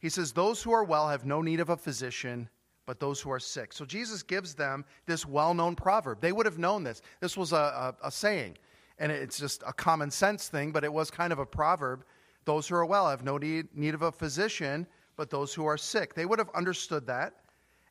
He 0.00 0.08
says, 0.08 0.32
Those 0.32 0.62
who 0.62 0.72
are 0.72 0.84
well 0.84 1.08
have 1.08 1.24
no 1.24 1.40
need 1.40 1.60
of 1.60 1.70
a 1.70 1.76
physician, 1.76 2.48
but 2.86 3.00
those 3.00 3.20
who 3.20 3.30
are 3.30 3.40
sick. 3.40 3.72
So 3.72 3.84
Jesus 3.84 4.22
gives 4.22 4.54
them 4.54 4.84
this 5.06 5.24
well 5.24 5.54
known 5.54 5.76
proverb. 5.76 6.20
They 6.20 6.32
would 6.32 6.46
have 6.46 6.58
known 6.58 6.84
this. 6.84 7.00
This 7.20 7.36
was 7.36 7.52
a, 7.52 7.56
a, 7.56 7.94
a 8.08 8.10
saying, 8.10 8.58
and 8.98 9.10
it's 9.10 9.38
just 9.38 9.62
a 9.66 9.72
common 9.72 10.10
sense 10.10 10.48
thing, 10.48 10.72
but 10.72 10.84
it 10.84 10.92
was 10.92 11.10
kind 11.10 11.32
of 11.32 11.38
a 11.38 11.46
proverb. 11.46 12.04
Those 12.44 12.68
who 12.68 12.74
are 12.74 12.84
well 12.84 13.08
have 13.08 13.24
no 13.24 13.38
need, 13.38 13.68
need 13.74 13.94
of 13.94 14.02
a 14.02 14.12
physician, 14.12 14.86
but 15.16 15.30
those 15.30 15.54
who 15.54 15.66
are 15.66 15.78
sick. 15.78 16.14
They 16.14 16.26
would 16.26 16.38
have 16.38 16.50
understood 16.54 17.06
that 17.06 17.34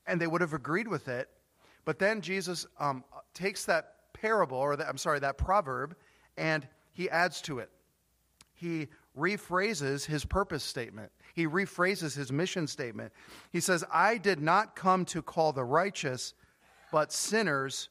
and 0.07 0.19
they 0.19 0.27
would 0.27 0.41
have 0.41 0.53
agreed 0.53 0.87
with 0.87 1.07
it. 1.07 1.29
But 1.85 1.99
then 1.99 2.21
Jesus 2.21 2.65
um, 2.79 3.03
takes 3.33 3.65
that 3.65 3.95
parable, 4.13 4.57
or 4.57 4.75
the, 4.75 4.87
I'm 4.87 4.97
sorry, 4.97 5.19
that 5.19 5.37
proverb, 5.37 5.95
and 6.37 6.67
he 6.93 7.09
adds 7.09 7.41
to 7.43 7.59
it. 7.59 7.69
He 8.53 8.87
rephrases 9.17 10.05
his 10.05 10.25
purpose 10.25 10.63
statement. 10.63 11.11
He 11.33 11.47
rephrases 11.47 12.15
his 12.15 12.31
mission 12.31 12.67
statement. 12.67 13.11
He 13.51 13.59
says, 13.59 13.83
I 13.91 14.17
did 14.17 14.41
not 14.41 14.75
come 14.75 15.05
to 15.05 15.21
call 15.21 15.51
the 15.51 15.63
righteous, 15.63 16.33
but 16.91 17.11
sinners 17.11 17.89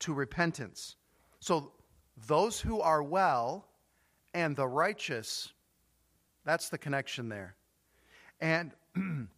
to 0.00 0.12
repentance. 0.12 0.96
So 1.40 1.72
those 2.26 2.60
who 2.60 2.80
are 2.80 3.02
well 3.02 3.66
and 4.32 4.54
the 4.54 4.68
righteous, 4.68 5.52
that's 6.44 6.68
the 6.68 6.78
connection 6.78 7.28
there. 7.28 7.56
And 8.44 8.72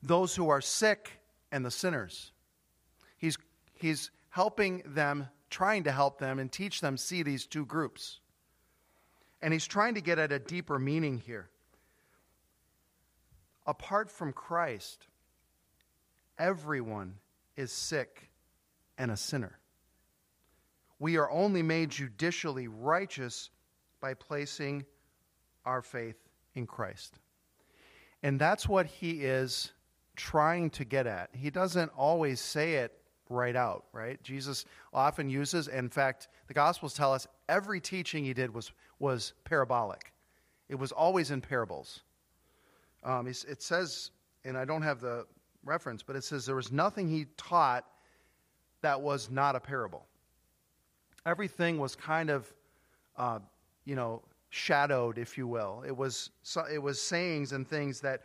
those 0.00 0.36
who 0.36 0.48
are 0.48 0.60
sick 0.60 1.10
and 1.50 1.64
the 1.64 1.72
sinners. 1.72 2.30
He's, 3.18 3.36
he's 3.74 4.12
helping 4.30 4.84
them, 4.86 5.26
trying 5.50 5.82
to 5.84 5.92
help 5.92 6.20
them, 6.20 6.38
and 6.38 6.52
teach 6.52 6.80
them 6.80 6.96
see 6.96 7.24
these 7.24 7.46
two 7.46 7.66
groups. 7.66 8.20
And 9.42 9.52
he's 9.52 9.66
trying 9.66 9.94
to 9.96 10.00
get 10.00 10.20
at 10.20 10.30
a 10.30 10.38
deeper 10.38 10.78
meaning 10.78 11.18
here. 11.18 11.48
Apart 13.66 14.08
from 14.08 14.32
Christ, 14.32 15.08
everyone 16.38 17.14
is 17.56 17.72
sick 17.72 18.30
and 18.96 19.10
a 19.10 19.16
sinner. 19.16 19.58
We 21.00 21.16
are 21.16 21.28
only 21.28 21.64
made 21.64 21.90
judicially 21.90 22.68
righteous 22.68 23.50
by 24.00 24.14
placing 24.14 24.84
our 25.64 25.82
faith 25.82 26.16
in 26.54 26.68
Christ. 26.68 27.18
And 28.22 28.40
that's 28.40 28.68
what 28.68 28.86
he 28.86 29.24
is 29.24 29.72
trying 30.16 30.70
to 30.70 30.84
get 30.84 31.06
at. 31.06 31.30
He 31.32 31.50
doesn't 31.50 31.90
always 31.96 32.40
say 32.40 32.74
it 32.74 32.92
right 33.28 33.56
out, 33.56 33.84
right? 33.92 34.22
Jesus 34.22 34.64
often 34.92 35.28
uses, 35.28 35.68
in 35.68 35.88
fact, 35.88 36.28
the 36.48 36.54
Gospels 36.54 36.94
tell 36.94 37.12
us 37.12 37.26
every 37.48 37.80
teaching 37.80 38.24
he 38.24 38.32
did 38.32 38.52
was, 38.52 38.72
was 38.98 39.32
parabolic, 39.44 40.12
it 40.68 40.74
was 40.74 40.92
always 40.92 41.30
in 41.30 41.40
parables. 41.40 42.02
Um, 43.04 43.28
it 43.28 43.62
says, 43.62 44.10
and 44.44 44.58
I 44.58 44.64
don't 44.64 44.82
have 44.82 45.00
the 45.00 45.26
reference, 45.64 46.02
but 46.02 46.16
it 46.16 46.24
says 46.24 46.44
there 46.44 46.56
was 46.56 46.72
nothing 46.72 47.08
he 47.08 47.26
taught 47.36 47.84
that 48.82 49.00
was 49.00 49.30
not 49.30 49.54
a 49.54 49.60
parable. 49.60 50.06
Everything 51.24 51.78
was 51.78 51.94
kind 51.94 52.30
of, 52.30 52.52
uh, 53.16 53.38
you 53.84 53.94
know, 53.94 54.22
shadowed, 54.50 55.18
if 55.18 55.36
you 55.36 55.46
will. 55.46 55.82
It 55.86 55.96
was, 55.96 56.30
it 56.72 56.78
was 56.82 57.00
sayings 57.00 57.52
and 57.52 57.68
things 57.68 58.00
that 58.00 58.22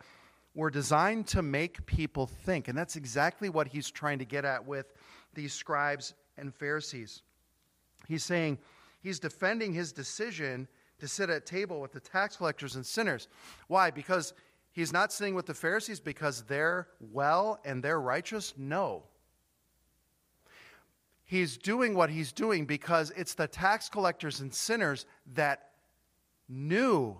were 0.54 0.70
designed 0.70 1.26
to 1.28 1.42
make 1.42 1.84
people 1.86 2.26
think. 2.26 2.68
And 2.68 2.76
that's 2.76 2.96
exactly 2.96 3.48
what 3.48 3.68
he's 3.68 3.90
trying 3.90 4.18
to 4.18 4.24
get 4.24 4.44
at 4.44 4.66
with 4.66 4.92
these 5.34 5.52
scribes 5.52 6.14
and 6.36 6.54
Pharisees. 6.54 7.22
He's 8.06 8.24
saying 8.24 8.58
he's 9.00 9.18
defending 9.18 9.72
his 9.72 9.92
decision 9.92 10.68
to 10.98 11.08
sit 11.08 11.30
at 11.30 11.46
table 11.46 11.80
with 11.80 11.92
the 11.92 12.00
tax 12.00 12.36
collectors 12.36 12.76
and 12.76 12.84
sinners. 12.84 13.28
Why? 13.66 13.90
Because 13.90 14.34
he's 14.72 14.92
not 14.92 15.12
sitting 15.12 15.34
with 15.34 15.46
the 15.46 15.54
Pharisees 15.54 16.00
because 16.00 16.42
they're 16.42 16.88
well 17.00 17.60
and 17.64 17.82
they're 17.82 18.00
righteous? 18.00 18.54
No. 18.56 19.04
He's 21.24 21.56
doing 21.56 21.94
what 21.94 22.10
he's 22.10 22.30
doing 22.30 22.66
because 22.66 23.10
it's 23.16 23.34
the 23.34 23.46
tax 23.46 23.88
collectors 23.88 24.40
and 24.40 24.52
sinners 24.52 25.06
that 25.34 25.70
knew, 26.52 27.18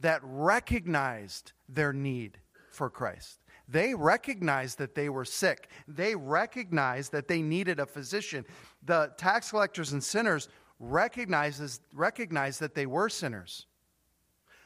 that 0.00 0.20
recognized 0.22 1.52
their 1.68 1.92
need 1.92 2.38
for 2.70 2.88
Christ. 2.90 3.40
They 3.68 3.94
recognized 3.94 4.78
that 4.78 4.94
they 4.94 5.08
were 5.08 5.24
sick. 5.24 5.68
They 5.86 6.14
recognized 6.14 7.12
that 7.12 7.28
they 7.28 7.42
needed 7.42 7.78
a 7.78 7.86
physician. 7.86 8.44
The 8.84 9.12
tax 9.16 9.50
collectors 9.50 9.92
and 9.92 10.02
sinners 10.02 10.48
recognizes, 10.80 11.80
recognized 11.92 12.60
that 12.60 12.74
they 12.74 12.86
were 12.86 13.08
sinners. 13.08 13.66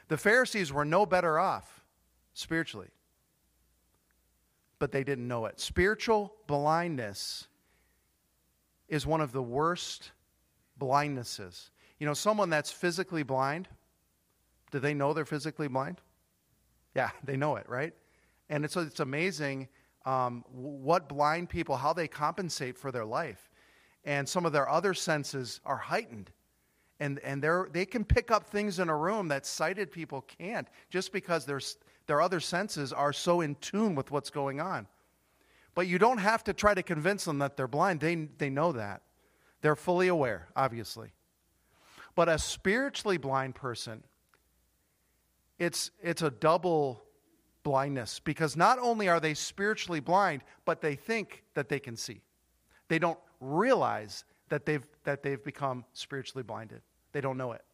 The 0.08 0.16
Pharisees 0.16 0.72
were 0.72 0.84
no 0.84 1.04
better 1.04 1.38
off 1.38 1.84
spiritually, 2.32 2.88
but 4.78 4.92
they 4.92 5.04
didn't 5.04 5.28
know 5.28 5.46
it. 5.46 5.60
Spiritual 5.60 6.34
blindness 6.46 7.48
is 8.88 9.06
one 9.06 9.20
of 9.20 9.32
the 9.32 9.42
worst 9.42 10.12
blindnesses. 10.80 11.70
You 11.98 12.06
know, 12.06 12.14
someone 12.14 12.50
that's 12.50 12.70
physically 12.70 13.22
blind, 13.22 13.68
do 14.70 14.80
they 14.80 14.94
know 14.94 15.12
they're 15.12 15.24
physically 15.24 15.68
blind? 15.68 16.00
Yeah, 16.94 17.10
they 17.24 17.36
know 17.36 17.56
it, 17.56 17.68
right? 17.68 17.92
And 18.48 18.64
it's, 18.64 18.76
it's 18.76 19.00
amazing 19.00 19.68
um, 20.04 20.44
what 20.50 21.08
blind 21.08 21.48
people, 21.48 21.76
how 21.76 21.92
they 21.92 22.08
compensate 22.08 22.76
for 22.76 22.92
their 22.92 23.06
life. 23.06 23.50
And 24.04 24.28
some 24.28 24.44
of 24.44 24.52
their 24.52 24.68
other 24.68 24.92
senses 24.92 25.60
are 25.64 25.78
heightened. 25.78 26.30
And, 27.00 27.18
and 27.20 27.42
they're, 27.42 27.68
they 27.72 27.86
can 27.86 28.04
pick 28.04 28.30
up 28.30 28.46
things 28.46 28.78
in 28.78 28.88
a 28.88 28.96
room 28.96 29.28
that 29.28 29.46
sighted 29.46 29.90
people 29.90 30.22
can't 30.22 30.68
just 30.90 31.12
because 31.12 31.46
their, 31.46 31.60
their 32.06 32.20
other 32.20 32.38
senses 32.38 32.92
are 32.92 33.12
so 33.12 33.40
in 33.40 33.54
tune 33.56 33.94
with 33.94 34.10
what's 34.10 34.30
going 34.30 34.60
on. 34.60 34.86
But 35.74 35.88
you 35.88 35.98
don't 35.98 36.18
have 36.18 36.44
to 36.44 36.52
try 36.52 36.74
to 36.74 36.82
convince 36.82 37.24
them 37.24 37.38
that 37.38 37.56
they're 37.56 37.66
blind. 37.66 38.00
They, 38.00 38.14
they 38.14 38.50
know 38.50 38.72
that. 38.72 39.02
They're 39.60 39.74
fully 39.74 40.08
aware, 40.08 40.48
obviously. 40.54 41.13
But 42.14 42.28
a 42.28 42.38
spiritually 42.38 43.16
blind 43.16 43.54
person, 43.54 44.04
it's, 45.58 45.90
it's 46.02 46.22
a 46.22 46.30
double 46.30 47.04
blindness 47.62 48.20
because 48.20 48.56
not 48.56 48.78
only 48.78 49.08
are 49.08 49.20
they 49.20 49.34
spiritually 49.34 50.00
blind, 50.00 50.42
but 50.64 50.80
they 50.80 50.94
think 50.94 51.42
that 51.54 51.68
they 51.68 51.80
can 51.80 51.96
see. 51.96 52.20
They 52.88 52.98
don't 52.98 53.18
realize 53.40 54.24
that 54.48 54.66
they've, 54.66 54.86
that 55.04 55.22
they've 55.22 55.42
become 55.42 55.84
spiritually 55.92 56.42
blinded, 56.42 56.82
they 57.12 57.20
don't 57.20 57.36
know 57.36 57.52
it. 57.52 57.64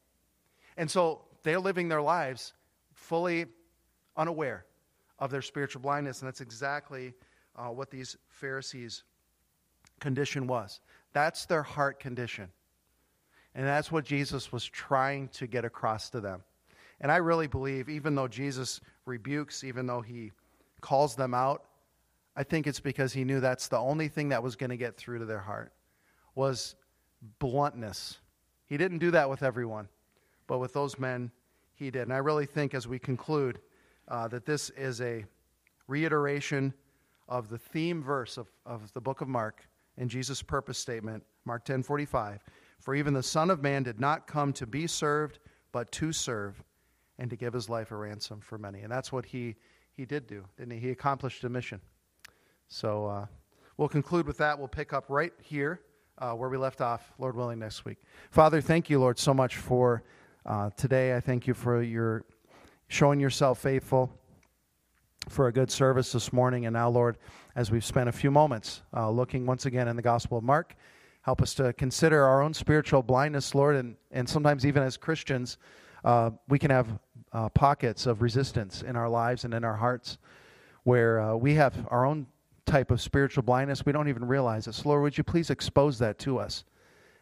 And 0.77 0.91
so 0.91 1.23
they're 1.43 1.61
living 1.61 1.89
their 1.89 2.03
lives 2.03 2.55
fully 2.93 3.47
unaware 4.17 4.65
of 5.19 5.31
their 5.31 5.43
spiritual 5.43 5.83
blindness, 5.83 6.21
and 6.21 6.29
that's 6.29 6.41
exactly 6.41 7.13
uh, 7.57 7.69
what 7.69 7.91
these 7.91 8.17
Pharisees' 8.29 9.03
condition 9.99 10.47
was. 10.47 10.81
That's 11.13 11.45
their 11.47 11.63
heart 11.63 12.01
condition. 12.01 12.49
And 13.55 13.67
that's 13.67 13.91
what 13.91 14.05
Jesus 14.05 14.53
was 14.53 14.65
trying 14.65 15.29
to 15.29 15.47
get 15.47 15.65
across 15.65 16.11
to 16.11 16.21
them. 16.21 16.43
And 17.01 17.11
I 17.11 17.17
really 17.17 17.47
believe, 17.47 17.89
even 17.89 18.15
though 18.15 18.29
Jesus 18.29 18.81
rebukes, 19.07 19.65
even 19.65 19.87
though 19.87 20.03
he 20.03 20.33
calls 20.81 21.17
them 21.17 21.35
out, 21.35 21.65
I 22.37 22.43
think 22.43 22.67
it's 22.67 22.81
because 22.81 23.13
he 23.13 23.25
knew 23.25 23.41
that's 23.41 23.69
the 23.69 23.79
only 23.79 24.09
thing 24.09 24.29
that 24.29 24.43
was 24.43 24.57
going 24.57 24.71
to 24.71 24.77
get 24.77 24.97
through 24.97 25.19
to 25.19 25.25
their 25.25 25.41
heart 25.41 25.73
was 26.35 26.77
bluntness. 27.39 28.19
He 28.67 28.77
didn't 28.77 28.99
do 28.99 29.11
that 29.11 29.29
with 29.29 29.43
everyone, 29.43 29.89
but 30.47 30.59
with 30.59 30.73
those 30.73 30.99
men, 30.99 31.31
he 31.75 31.91
did. 31.91 32.03
And 32.03 32.13
I 32.13 32.19
really 32.19 32.47
think 32.47 32.75
as 32.75 32.87
we 32.87 32.99
conclude 32.99 33.59
uh, 34.09 34.29
that 34.29 34.47
this 34.47 34.71
is 34.71 35.01
a 35.01 35.25
reiteration 35.89 36.73
of 37.29 37.49
the 37.49 37.59
theme 37.59 38.03
verse 38.03 38.37
of, 38.37 38.49
of 38.67 38.93
the 38.93 39.01
book 39.01 39.21
of 39.21 39.29
Mark 39.29 39.67
and 39.97 40.09
Jesus' 40.09 40.43
purpose 40.43 40.79
statement, 40.79 41.23
Mark 41.45 41.65
10 41.65 41.83
45. 41.83 42.41
For 42.81 42.95
even 42.95 43.15
the 43.15 43.23
Son 43.23 43.51
of 43.51 43.63
Man 43.63 43.83
did 43.83 44.01
not 44.01 44.27
come 44.27 44.53
to 44.55 44.67
be 44.67 44.87
served, 44.87 45.39
but 45.71 45.93
to 45.93 46.13
serve, 46.13 46.63
and 47.19 47.29
to 47.31 47.37
give 47.37 47.53
his 47.53 47.69
life 47.69 47.91
a 47.91 47.97
ransom 47.97 48.41
for 48.41 48.59
many. 48.59 48.81
And 48.81 48.91
that's 48.91 49.13
what 49.13 49.27
he, 49.27 49.57
he 49.93 50.07
did 50.07 50.27
do, 50.27 50.45
didn't 50.57 50.73
he? 50.73 50.79
He 50.79 50.91
accomplished 50.91 51.45
a 51.45 51.49
mission. 51.49 51.81
So 52.69 53.07
uh, 53.07 53.27
we'll 53.77 53.89
conclude 53.89 54.27
with 54.27 54.39
that. 54.39 54.59
We'll 54.59 54.69
pick 54.69 54.93
up 54.93 55.05
right 55.09 55.33
here 55.43 55.81
uh, 56.19 56.33
where 56.33 56.49
we 56.49 56.57
left 56.57 56.81
off, 56.81 57.13
Lord 57.19 57.37
willing, 57.37 57.59
next 57.59 57.85
week. 57.85 57.99
Father, 58.31 58.61
thank 58.61 58.89
you, 58.89 58.99
Lord, 58.99 59.19
so 59.19 59.35
much 59.35 59.57
for 59.57 60.03
uh, 60.47 60.71
today. 60.77 61.15
I 61.15 61.21
thank 61.21 61.47
you 61.47 61.55
for 61.55 61.83
your 61.83 62.25
showing 62.89 63.21
yourself 63.21 63.59
faithful 63.59 64.11
for 65.29 65.49
a 65.49 65.53
good 65.53 65.71
service 65.71 66.13
this 66.13 66.33
morning. 66.33 66.67
And 66.67 66.75
now, 66.75 66.89
Lord, 66.89 67.19
as 67.55 67.71
we've 67.71 67.85
spent 67.85 68.09
a 68.09 68.13
few 68.13 68.31
moments 68.31 68.83
uh, 68.97 69.11
looking 69.11 69.47
once 69.47 69.67
again 69.67 69.87
in 69.87 69.97
the 69.97 70.03
Gospel 70.03 70.39
of 70.39 70.45
Mark, 70.45 70.75
Help 71.23 71.43
us 71.43 71.55
to 71.55 71.73
consider 71.75 72.25
our 72.25 72.43
own 72.43 72.55
spiritual 72.55 73.03
blindness, 73.03 73.55
Lord, 73.55 73.77
and, 73.77 73.97
and 74.11 74.29
sometimes 74.29 74.65
even 74.65 74.83
as 74.83 74.97
Christians, 74.97 75.59
uh, 76.05 76.31
we 76.49 76.59
can 76.59 76.71
have 76.71 76.99
uh, 77.33 77.49
pockets 77.51 78.07
of 78.07 78.23
resistance 78.23 78.83
in 78.83 78.97
our 78.97 79.09
lives 79.09 79.45
and 79.45 79.53
in 79.53 79.65
our 79.65 79.77
hearts 79.77 80.19
where 80.85 81.21
uh, 81.21 81.35
we 81.37 81.55
have 81.55 81.87
our 81.91 82.07
own 82.07 82.27
type 82.65 82.91
of 82.91 83.01
spiritual 83.01 83.43
blindness. 83.43 83.85
We 83.85 83.93
don't 83.93 84.09
even 84.09 84.25
realize 84.25 84.67
it. 84.67 84.75
So, 84.75 84.89
Lord, 84.89 85.03
would 85.03 85.19
you 85.19 85.25
please 85.25 85.51
expose 85.51 85.99
that 85.99 86.19
to 86.21 86.39
us 86.39 86.65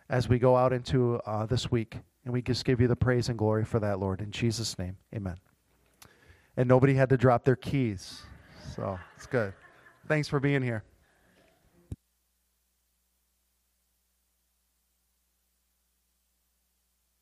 as 0.08 0.28
we 0.28 0.38
go 0.38 0.56
out 0.56 0.72
into 0.72 1.16
uh, 1.26 1.46
this 1.46 1.70
week? 1.70 1.98
And 2.24 2.32
we 2.32 2.42
just 2.42 2.64
give 2.64 2.80
you 2.80 2.88
the 2.88 2.96
praise 2.96 3.28
and 3.28 3.38
glory 3.38 3.64
for 3.64 3.80
that, 3.80 3.98
Lord. 3.98 4.20
In 4.20 4.30
Jesus' 4.30 4.78
name, 4.78 4.96
amen. 5.14 5.36
And 6.56 6.68
nobody 6.68 6.94
had 6.94 7.08
to 7.08 7.16
drop 7.16 7.44
their 7.44 7.56
keys. 7.56 8.22
So 8.76 8.98
it's 9.16 9.26
good. 9.26 9.54
Thanks 10.06 10.28
for 10.28 10.38
being 10.38 10.62
here. 10.62 10.84